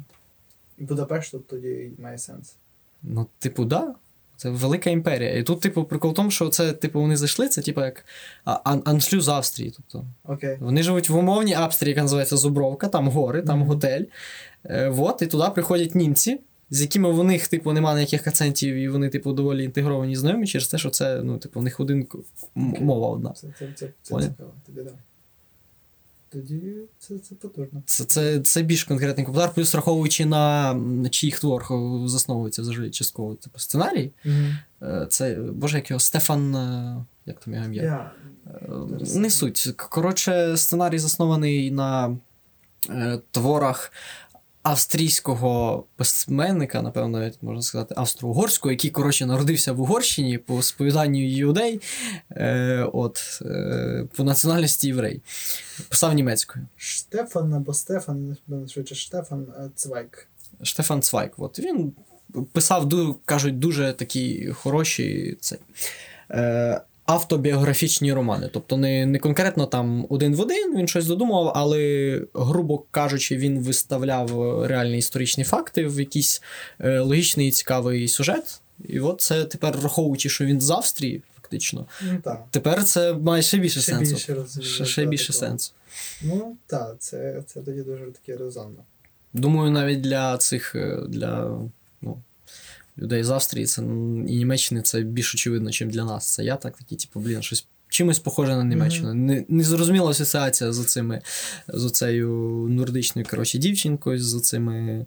[0.79, 2.55] І Будапешт тут тоді має сенс.
[3.03, 3.95] Ну, типу, да.
[4.37, 5.39] Це велика імперія.
[5.39, 8.05] І тут, типу, прикол в тому, що це, типу, вони зайшли, це типу як
[8.45, 9.71] ан- аншлюз Австрії.
[9.77, 10.57] Тобто, Окей.
[10.61, 13.69] вони живуть в умовній Австрії, яка називається Зубровка, там гори, там Мгм.
[13.69, 14.03] готель.
[14.65, 16.41] Е, вот, і туди приходять німці,
[16.75, 20.69] з якими в них, типу, немає ніяких акцентів, і вони, типу, доволі інтегровані знайомі через
[20.69, 22.07] те, що це, ну, типу, в них один
[22.55, 23.31] мова одна.
[23.31, 24.55] Це, це, це, це цікаво.
[24.67, 24.91] Тоді да.
[26.29, 27.83] Тоді це, це потужно.
[27.87, 33.35] Це, це, це більш конкретний коментар, плюс враховуючи на чиїх творах е, засновується взагалі частково
[33.35, 34.11] типу, сценарій.
[34.83, 36.55] Е, Це, боже, як його Стефан.
[36.55, 37.83] е, Як там його ім'я?
[37.83, 38.11] Я...
[39.15, 39.69] Е, Не суть.
[39.77, 42.17] Коротше, сценарій заснований на
[43.31, 43.93] творах
[44.65, 51.81] австрійського письменника, напевно, навіть можна сказати, австро-угорського, який, коротше, народився в Угорщині по сповіданню юдей,
[52.31, 55.21] е, от, е, по національності єврей.
[55.89, 56.67] Писав німецькою.
[56.77, 58.37] Штефан або Стефан,
[58.73, 60.29] швидше Штефан е, Цвайк.
[60.63, 61.33] Штефан Цвайк.
[61.37, 61.93] От він
[62.53, 62.93] писав,
[63.25, 65.59] кажуть, дуже такі хороші цей,
[66.31, 68.51] е, автобіографічні романи.
[68.53, 73.59] Тобто не, не конкретно там один в один він щось додумав, але, грубо кажучи, він
[73.59, 76.43] виставляв реальні історичні факти в якийсь
[76.81, 78.61] е, логічний і цікавий сюжет.
[78.89, 82.45] І от це тепер, враховуючи, що він з Австрії, фактично, Ну так.
[82.51, 84.13] тепер це має ще більше Ще сенсу.
[84.15, 85.37] більше розумію, ще, ще більше так.
[85.37, 85.73] сенсу.
[86.23, 88.85] Ну так, це, це тоді дуже таке резонно.
[89.33, 91.59] Думаю, навіть для цих е, для
[92.99, 96.33] людей з Австрії це, і Німеччини це більш очевидно, ніж для нас.
[96.33, 99.15] Це я так такий, типу, блін, щось чимось похоже на Німеччину.
[99.15, 101.21] Не, незрозуміла асоціація з оцими,
[101.69, 102.29] з оцею
[102.71, 105.07] нордичною коротше, дівчинкою, з оцими,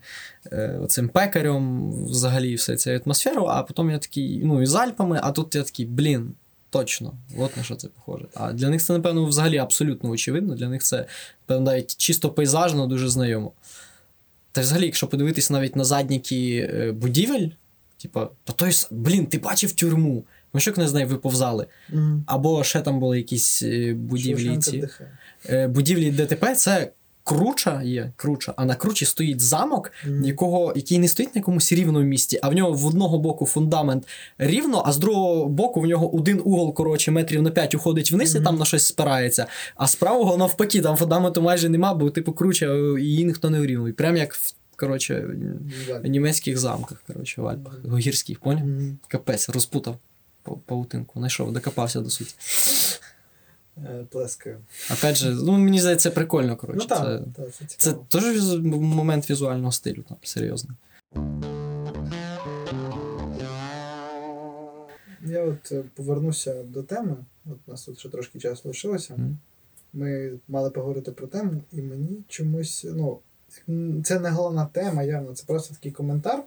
[0.51, 5.19] е, оцим пекарем, взагалі все цією атмосферою, а потім я такий, ну, і з Альпами,
[5.23, 6.33] а тут я такий, блін.
[6.69, 8.25] Точно, от на що це похоже.
[8.33, 10.55] А для них це, напевно, взагалі абсолютно очевидно.
[10.55, 11.05] Для них це,
[11.41, 13.51] напевно, навіть чисто пейзажно дуже знайомо.
[14.51, 17.49] Та взагалі, якщо подивитись навіть на задніки е, будівель,
[17.97, 20.23] типа, то той, блін, ти бачив тюрму.
[20.53, 21.67] Ми що не знаю, виповзали.
[21.93, 22.23] Угу.
[22.25, 24.57] Або ще там були якісь е, будівлі.
[24.57, 24.89] Ці.
[25.49, 26.91] Е, будівлі ДТП це
[27.27, 30.23] круча є, круча, а на кручі стоїть замок, Мгм.
[30.23, 34.07] якого, який не стоїть на якомусь рівному місці, а в нього в одного боку фундамент
[34.37, 38.35] рівно, а з другого боку в нього один угол, коротше, метрів на 5 уходить вниз
[38.35, 39.45] і там на щось спирається.
[39.75, 43.93] А з правого навпаки, там фундаменту майже нема, бо типу круча, її ніхто не урівнує.
[43.93, 45.27] Прям як в коротше,
[46.03, 47.97] в німецьких замках, коротше, в Альпах, Мгм.
[47.97, 48.65] гірських, поняв?
[48.65, 48.97] Мгм.
[49.07, 49.97] Капець, розпутав
[50.45, 52.35] пау- паутинку, знайшов, докопався до суті.
[53.77, 54.57] Е, Плескаю.
[54.91, 56.87] Опять же, ну мені здається, це прикольно, коротше.
[56.89, 57.19] Ну це...
[57.43, 60.75] так, це Це теж момент візуального стилю, там, серйозно.
[65.25, 67.15] Я от е, повернуся до теми.
[67.45, 69.13] От у нас тут ще трошки часу лишилося.
[69.17, 69.37] Мгм.
[69.93, 73.19] Ми мали поговорити про тему, і мені чомусь, ну,
[74.03, 76.43] це не головна тема, явно, це просто такий коментар,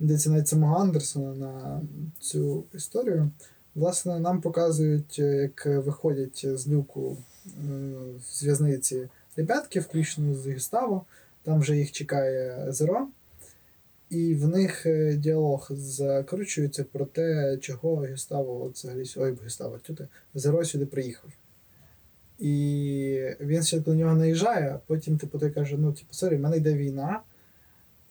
[0.00, 1.82] йдеться навіть самого Андерсона на
[2.20, 3.30] цю історію.
[3.74, 7.16] Власне, нам показують, е, як виходять з люку
[8.30, 11.04] з в'язниці ребятки, включно з Гюставо.
[11.42, 13.08] Там вже їх чекає Зеро.
[14.10, 20.08] І в них е, діалог закручується про те, чого Гюставо, взагалі, ой, Гюставо, тю ти,
[20.34, 21.30] Зеро сюди приїхав.
[22.42, 26.40] І він ще до нього наїжджає, а потім, типу, той каже: ну, типу, sorry, в
[26.40, 27.20] мене йде війна.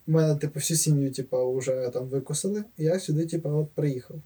[0.08, 4.18] У мене, типу, всю сім'ю, типу, вже там викосили, і я сюди, типу, от приїхав.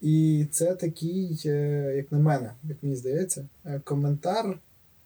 [0.00, 4.58] І це такий, е, як на мене, як мені здається, е, коментар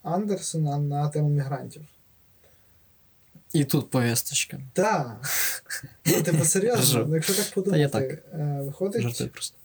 [0.03, 1.83] Андерсона на тему мігрантів.
[3.53, 4.61] І тут повісточка.
[4.73, 5.21] Так.
[6.07, 8.03] Ну, типу, серйозно, ну, якщо так Та подумати, я так.
[8.13, 9.57] е, виходить, просто.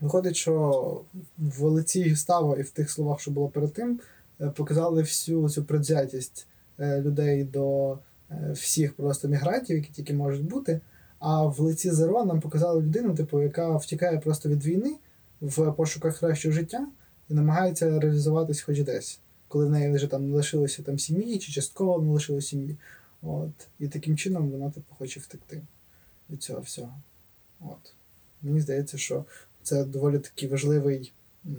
[0.00, 1.02] Виходить, що
[1.38, 4.00] в лиці Гюставо і в тих словах, що було перед тим,
[4.40, 6.46] е, показали всю цю предвзятість
[6.78, 7.98] е, людей до
[8.30, 10.80] е, всіх просто мігрантів, які тільки можуть бути.
[11.18, 14.96] А в лиці Зеро нам показали людину, типу, яка втікає просто від війни
[15.40, 16.86] в пошуках кращого життя
[17.28, 21.52] і намагається реалізуватись хоч десь, коли в неї вже там не лишилося там сім'ї чи
[21.52, 22.76] частково не лишилося сім'ї.
[23.22, 23.68] От.
[23.78, 25.62] І таким чином вона типу, хоче втекти
[26.30, 26.94] від цього всього.
[27.60, 27.94] От.
[28.42, 29.24] Мені здається, що
[29.68, 31.12] це доволі такий важливий,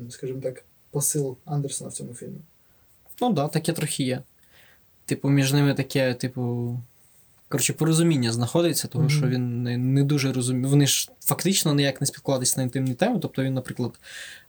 [0.10, 2.40] скажімо так, посил Андерсона в цьому фільмі.
[3.22, 4.22] Ну так, да, таке трохи є.
[5.06, 6.78] Типу, між ними таке, типу.
[7.50, 9.18] Коротше, порозуміння знаходиться, тому Мгм.
[9.18, 10.68] що він не, не дуже розуміє.
[10.68, 13.20] Вони ж фактично ніяк не спілкувалися на інтимні теми.
[13.22, 14.00] Тобто він, наприклад,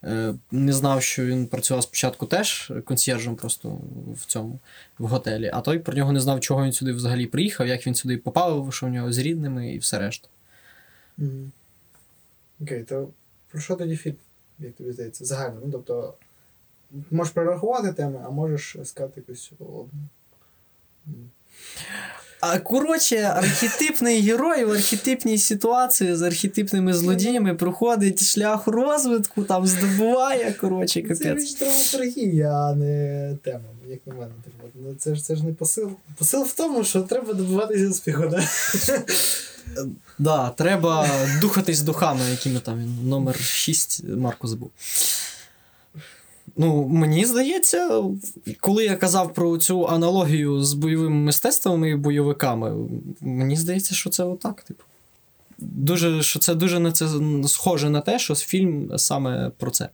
[0.05, 3.79] е, не знав, що він працював спочатку теж консьєржем просто
[4.15, 4.59] в цьому
[4.99, 7.95] в готелі, а той про нього не знав, чого він сюди взагалі приїхав, як він
[7.95, 10.29] сюди попав, що в нього з рідними і все решта.
[12.63, 13.09] Окей, то
[13.53, 14.17] про що тоді фільм,
[14.59, 15.25] як тобі здається?
[15.25, 15.61] Загально.
[15.65, 16.15] Ну, тобто,
[17.11, 19.87] можеш перерахувати теми, а можеш сказати якусь одну.
[22.41, 30.53] А коротше, архетипний герой в архетипній ситуації з архетипними злодіями проходить шлях розвитку, там здобуває,
[30.53, 31.43] коротше, Це капець.
[31.43, 34.33] річ драматургія, а не тема, як на мене.
[34.45, 34.69] Типу.
[34.75, 35.91] Ну, це, ж, це ж не посил.
[36.19, 38.45] Посил в тому, що треба добиватися успіху, да?
[40.19, 41.09] Да, треба
[41.41, 44.71] духатись духами, якими там він номер 6 Марко забув.
[46.57, 48.03] Ну, мені здається,
[48.61, 52.89] коли я казав про цю аналогію з бойовими мистецтвами і бойовиками,
[53.21, 54.83] мені здається, що це отак, типу.
[55.59, 57.09] Дуже, що це дуже на це
[57.47, 59.89] схоже на те, що фільм саме про це.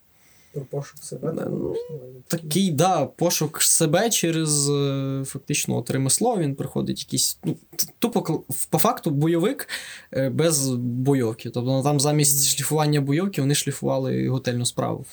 [0.57, 1.32] Про пошук себе.
[1.32, 6.38] Ну, типу, Такий, да, пошук себе через е, фактично от ремесло.
[6.38, 7.38] Він приходить якийсь.
[7.44, 7.57] Ну,
[7.98, 9.68] тупо по факту бойовик
[10.12, 11.50] е, без бойовки.
[11.50, 15.07] Тобто ну, там замість шліфування бойовки вони шліфували готельну справу.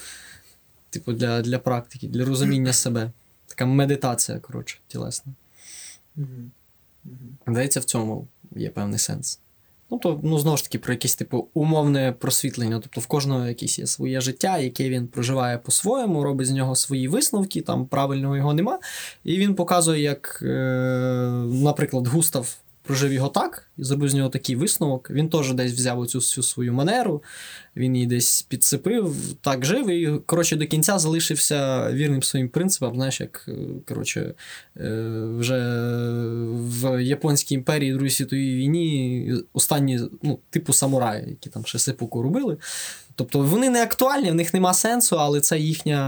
[0.89, 3.11] Типу, для, для практики, для розуміння себе.
[3.47, 5.33] Така медитація, коротше, тілесна.
[7.47, 9.39] Здається, в цьому є певний сенс.
[9.93, 12.79] Ну, то, ну, знову ж таки, про якесь типу умовне просвітлення.
[12.79, 17.07] Тобто в кожного якесь є своє життя, яке він проживає по-своєму, робить з нього свої
[17.07, 18.79] висновки, там правильного його нема.
[19.23, 20.47] І він показує, як, е,
[21.45, 25.09] наприклад, Густав прожив його так, і зробив з нього такий висновок.
[25.09, 27.23] Він теж десь взяв оцю всю свою манеру,
[27.75, 32.95] він її десь підсипив, так жив, і коротше до кінця залишився вірним своїм принципам.
[32.95, 33.53] Знаєш, як е,
[33.87, 34.33] коротше,
[34.77, 34.89] е,
[35.37, 35.59] вже
[36.53, 42.57] в Японській імперії Другій світовій війні останні, ну, типу самураї, які там ще сипуку робили.
[43.15, 45.99] Тобто вони не актуальні, в них нема сенсу, але це їхня,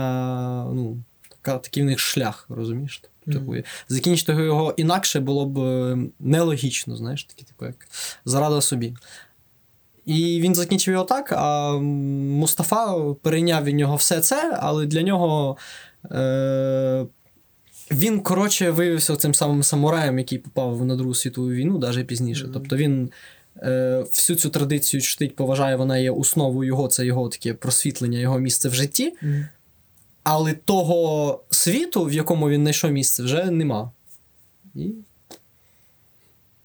[0.73, 0.97] ну,
[1.29, 3.01] така, такий в них шлях, розумієш?
[3.33, 3.55] Типу,
[3.87, 7.87] закінчити його інакше було б е, нелогічно, знаєш, такі, типу, як
[8.25, 8.93] зарада собі.
[10.05, 15.57] І він закінчив його так, а Мустафа перейняв від нього все це, але для нього.
[16.11, 17.05] Е-
[17.91, 22.43] він, коротше, виявився цим самим самураєм, який попав на Другу світову війну, навіть пізніше.
[22.43, 22.53] Мгм.
[22.53, 23.09] Тобто він
[23.57, 28.39] е, всю цю традицію чтить, поважає, вона є основою його, це його таке просвітлення, його
[28.39, 29.13] місце в житті.
[29.21, 29.47] Мгм.
[30.25, 33.91] Але того світу, в якому він знайшов місце, вже нема.
[34.75, 34.93] І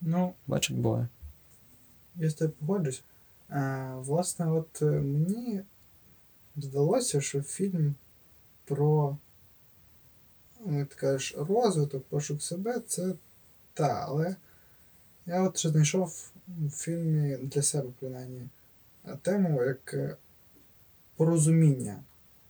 [0.01, 1.09] Ну, бачить, буває.
[2.17, 3.03] Я з тобою погоджусь.
[3.51, 5.61] Е, власне, от е, мені
[6.57, 7.95] здалося, що фільм
[8.65, 9.17] про
[10.67, 13.15] як ти кажеш, розвиток, пошук себе це
[13.75, 14.37] та, але
[15.27, 18.49] я от ще знайшов в фільмі для себе, принаймні,
[19.23, 20.17] тему як е,
[21.17, 22.03] порозуміння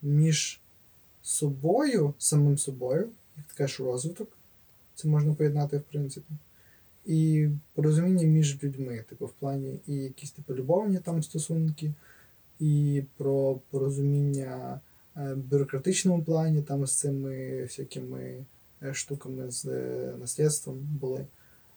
[0.03, 0.60] між
[1.23, 4.29] собою, самим собою, як ти кажеш, розвиток.
[4.95, 6.35] Це можна поєднати, в принципі
[7.07, 11.93] і порозуміння між людьми, типу, в плані і якісь типу любовні там стосунки,
[12.61, 14.81] і про порозуміння
[15.17, 18.45] е, в бюрократичному плані, там з цими всякими
[18.83, 21.27] е, штуками з е, наслідством були.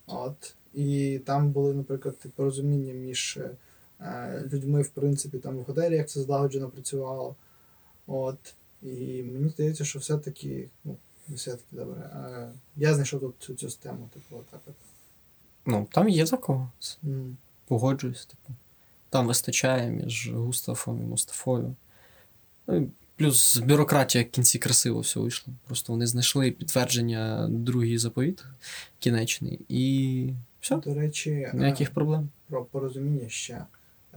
[0.08, 0.56] От.
[0.74, 3.40] І там були, наприклад, типу, порозуміння між
[4.52, 7.36] людьми, в принципі, там в готелі, як це злагоджено працювало.
[8.08, 8.56] От.
[8.84, 12.02] І мені здається, що все-таки, ну, не все-таки добре.
[12.02, 14.76] Е, я знайшов тут цю, цю тему, типу, отак от.
[15.66, 16.72] Ну, там є такого.
[17.04, 17.38] М.
[17.68, 18.54] Погоджуюсь, типу.
[19.10, 21.76] Там вистачає між Густавом і Мустафою.
[22.68, 25.54] Ну, плюс бюрократія в кінці красиво все вийшло.
[25.66, 28.46] Просто вони знайшли підтвердження другий заповіт
[29.00, 32.30] кінечний, і все, До речі, ніяких е, проблем.
[32.48, 33.54] про порозуміння ще.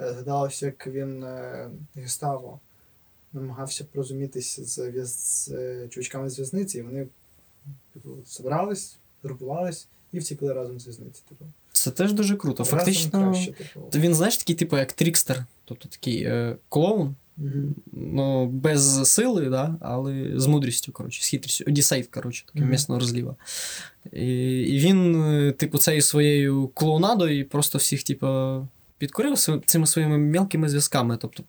[0.01, 2.61] Е, Згадалося, як він е, Геставо
[3.41, 7.07] намагався порозумітися з, з е, чувачками з в'язниці, і вони
[7.95, 11.23] типу, зібрались, згрупувались і втекли разом з в'язниці.
[11.29, 11.45] Типу.
[11.73, 12.63] Це теж дуже круто.
[12.63, 13.89] Разом Фактично, краще, типу.
[13.91, 17.75] то він, знаєш, такий, типу, як трікстер, тобто такий е, клоун, Мгм.
[17.93, 21.65] ну, без сили, да, але з мудрістю, коротше, з хитрістю.
[21.69, 22.71] Одіссейт, коротше, такий Мгм.
[22.71, 23.37] місного розліва.
[24.13, 28.27] І, і він, е, типу, цією своєю клоунадою просто всіх, типу,
[28.99, 31.17] підкорив цими своїми мелкими зв'язками.
[31.17, 31.45] Тобто,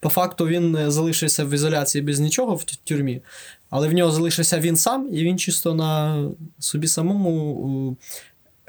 [0.00, 3.22] по факту, він е, залишився в ізоляції без нічого в тюрмі,
[3.70, 6.24] але в нього залишився він сам, і він чисто на
[6.58, 7.96] собі самому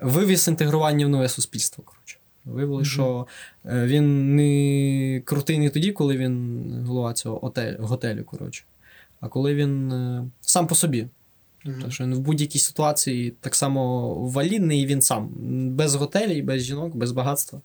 [0.02, 1.84] вивіз інтегрування в нове суспільство.
[1.84, 2.18] Коротше.
[2.46, 2.86] Виявили, Мгм.
[2.86, 3.28] що
[3.66, 8.64] е, він не крутий не тоді, коли він голова цього готелю, коротше,
[9.20, 11.08] а коли він е, сам по собі.
[11.66, 11.80] Мгм.
[11.80, 15.30] Тому що він в будь-якій ситуації так само валідний і він сам.
[15.76, 17.62] Без готелей, без жінок, без багатства.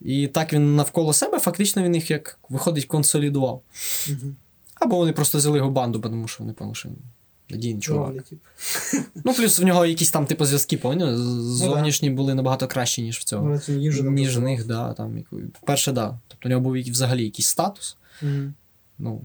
[0.00, 3.62] І так він навколо себе, фактично він їх як виходить, консолідував.
[4.08, 4.36] Мгм.
[4.74, 6.88] Або вони просто взяли його банду, тому що вони поняли, що
[7.50, 8.14] надійний чувак.
[9.24, 11.10] Ну, плюс в нього якісь там типу зв'язки, поняв?
[11.10, 13.48] Ну Зовнішні були набагато кращі, ніж в цього.
[14.02, 15.24] Він Ніж них, да, там,
[15.66, 16.18] перше, да.
[16.28, 17.96] Тобто у нього був взагалі якийсь статус.
[18.98, 19.22] Ну,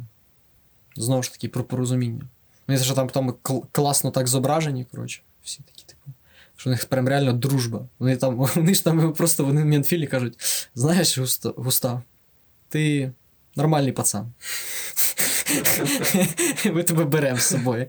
[0.96, 2.22] знову ж таки, про порозуміння.
[2.68, 5.85] Мені здається, що там, там кл- класно так зображені, коротше, всі такі.
[6.58, 7.88] Що у них прям реально дружба.
[8.00, 10.38] Вони там, вони ж там просто вони в Мінфілі кажуть:
[10.76, 12.02] знаєш, Густа, Густав,
[12.70, 13.12] ти
[13.56, 14.34] нормальний пацан.
[16.74, 17.88] Ми тебе беремо з собою.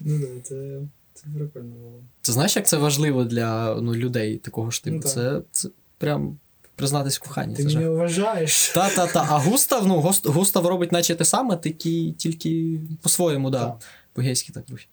[0.00, 0.80] Ну це,
[1.14, 2.02] це прикольно було.
[2.22, 4.96] Ти знаєш, як це важливо для ну, людей такого ж типу?
[4.96, 5.68] Ну, це, це
[5.98, 6.38] прям
[6.76, 7.54] признатись в коханні.
[7.54, 8.68] Ти мене вважаєш.
[8.68, 9.26] Та-та-та.
[9.30, 13.66] А Густав, ну, Густ- Густав робить наче те саме, тільки, тільки по-своєму, да.
[13.66, 13.80] Так.
[14.12, 14.86] По-гейськи так трохи.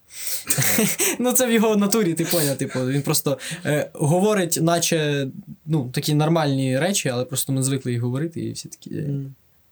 [1.18, 5.28] ну, це в його натурі, ти поняв, типу, він просто е, говорить, наче
[5.66, 9.24] ну, такі нормальні речі, але просто ми звикли їх говорити, і всі такі е,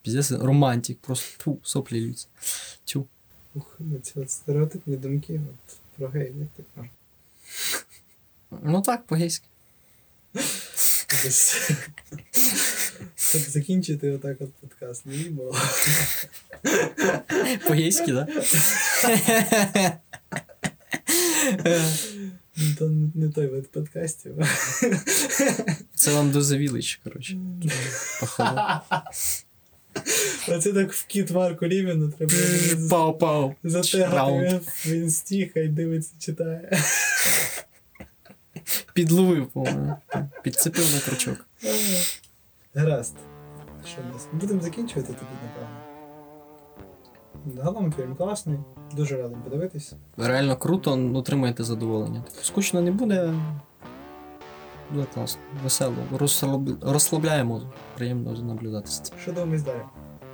[0.02, 2.26] піздець, романтик, просто фу, соплі лються.
[2.84, 3.06] Тю.
[3.54, 6.90] Ух, ці от стереотипні думки от, про геїв, як так можна.
[8.72, 9.46] Ну так, по-гейськи.
[13.16, 15.56] Щоб закінчити отак от подкаст, не було.
[17.66, 18.28] По-гейськи, так?
[22.56, 24.34] Ну, То не, той вид подкастів.
[25.94, 27.36] Це вам до Village, коротше.
[30.48, 32.32] Оце так в кіт Марку Рівіну треба
[32.90, 33.54] Пау-пау.
[33.64, 36.78] затегати в інсті, хай дивиться, читає.
[38.94, 39.96] Підловив, по-моєму.
[40.48, 41.46] Підцепив на крючок.
[42.74, 43.14] Гаразд.
[43.86, 44.28] Що в нас?
[44.32, 45.76] Будемо закінчувати тоді, напевно.
[47.56, 48.58] Загалом фільм класний,
[48.92, 49.92] дуже радий подивитись.
[50.16, 52.22] Реально круто, отримаєте задоволення.
[52.22, 53.34] Типу, скучно не буде.
[54.90, 55.96] Буде класно, весело.
[56.12, 56.84] Розслаб...
[56.84, 57.68] Розслабляє мозок.
[57.96, 59.16] Приємно наблюдати за цим.
[59.22, 59.82] Що думаєш далі?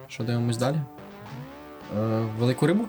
[0.08, 0.76] Що дивимось далі?
[1.98, 2.84] Е, велику рибу?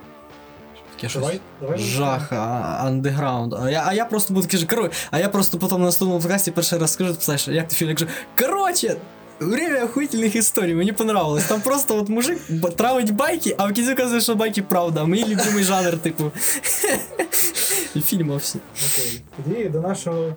[0.95, 1.21] Таке щось.
[1.21, 1.77] Давай, давай.
[1.79, 3.53] Жах, а- андеграунд.
[3.53, 6.51] А я, а я просто буду кажу, коротше, а я просто потім на наступному подкасті
[6.51, 8.07] перший раз скажу, ти писаєш, як ти фільм, я кажу,
[8.39, 8.95] коротше,
[9.39, 11.43] время охуительних історій, мені понравилось.
[11.45, 12.39] Там просто от мужик
[12.77, 15.01] травить байки, а в кінці казує, що байки правда.
[15.01, 16.31] А мій любимий жанр, типу.
[17.95, 18.59] І фільма всі.
[18.75, 19.21] Окей.
[19.43, 20.33] Тоді до нашого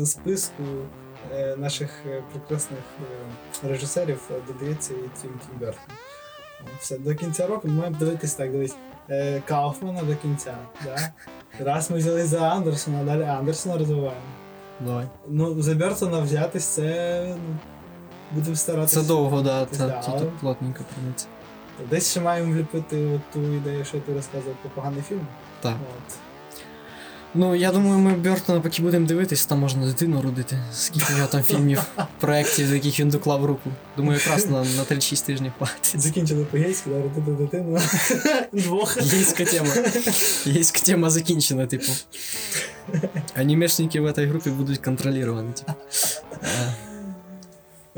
[0.00, 0.62] е, списку
[1.34, 2.80] е, наших е, прекрасних
[3.64, 5.84] е, режисерів е, додається і Тім Тім Бертон.
[6.80, 8.74] Все, до кінця року ми маємо дивитись так, дивись.
[9.12, 10.54] Е, Кауфмана до кінця.
[10.84, 11.12] Да?
[11.64, 14.14] Раз ми взяли за Андерсона, далі Андерсона розвиваємо.
[14.80, 15.06] Давай.
[15.28, 17.24] Ну, за Бертона взятись це.
[17.28, 17.54] Ну,
[18.32, 19.00] будемо старатися.
[19.00, 21.26] Це довго, да, Це да, але- плотненько прийметься.
[21.90, 25.26] Десь ще маємо вліпити от ту ідею, що ти розказував про поганий фільм.
[25.60, 25.74] Так.
[25.96, 26.14] От.
[27.34, 30.58] Ну, я думаю, ми Бертона поки будемо дивитись, там можна дитину родити.
[30.72, 31.82] Скільки в нього там фільмів,
[32.20, 33.70] проєктів, з яких він доклав руку.
[33.96, 36.00] Думаю, якраз на, на 3-6 тижнів хватить.
[36.00, 37.78] Закінчили по-гейськи, да, родити дитину.
[38.52, 38.96] Двох.
[39.02, 39.68] Єйська тема.
[40.44, 41.92] Єйська тема закінчена, типу.
[43.34, 45.52] Анімешники в этой групі будуть контролювані.
[45.52, 45.72] Типу.
[46.42, 46.74] Е,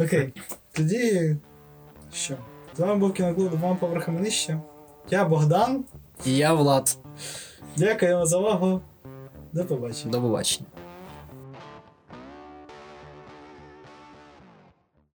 [0.04, 0.32] Окей.
[0.72, 1.36] Тоді.
[2.12, 2.34] Що?
[2.76, 4.60] З вами був кіноклуб двома поверхами нижче.
[5.10, 5.84] Я Богдан.
[6.24, 6.96] І я Влад.
[7.76, 8.80] Дякуємо за увагу.
[9.54, 10.12] До побачення.
[10.12, 10.66] До побачення.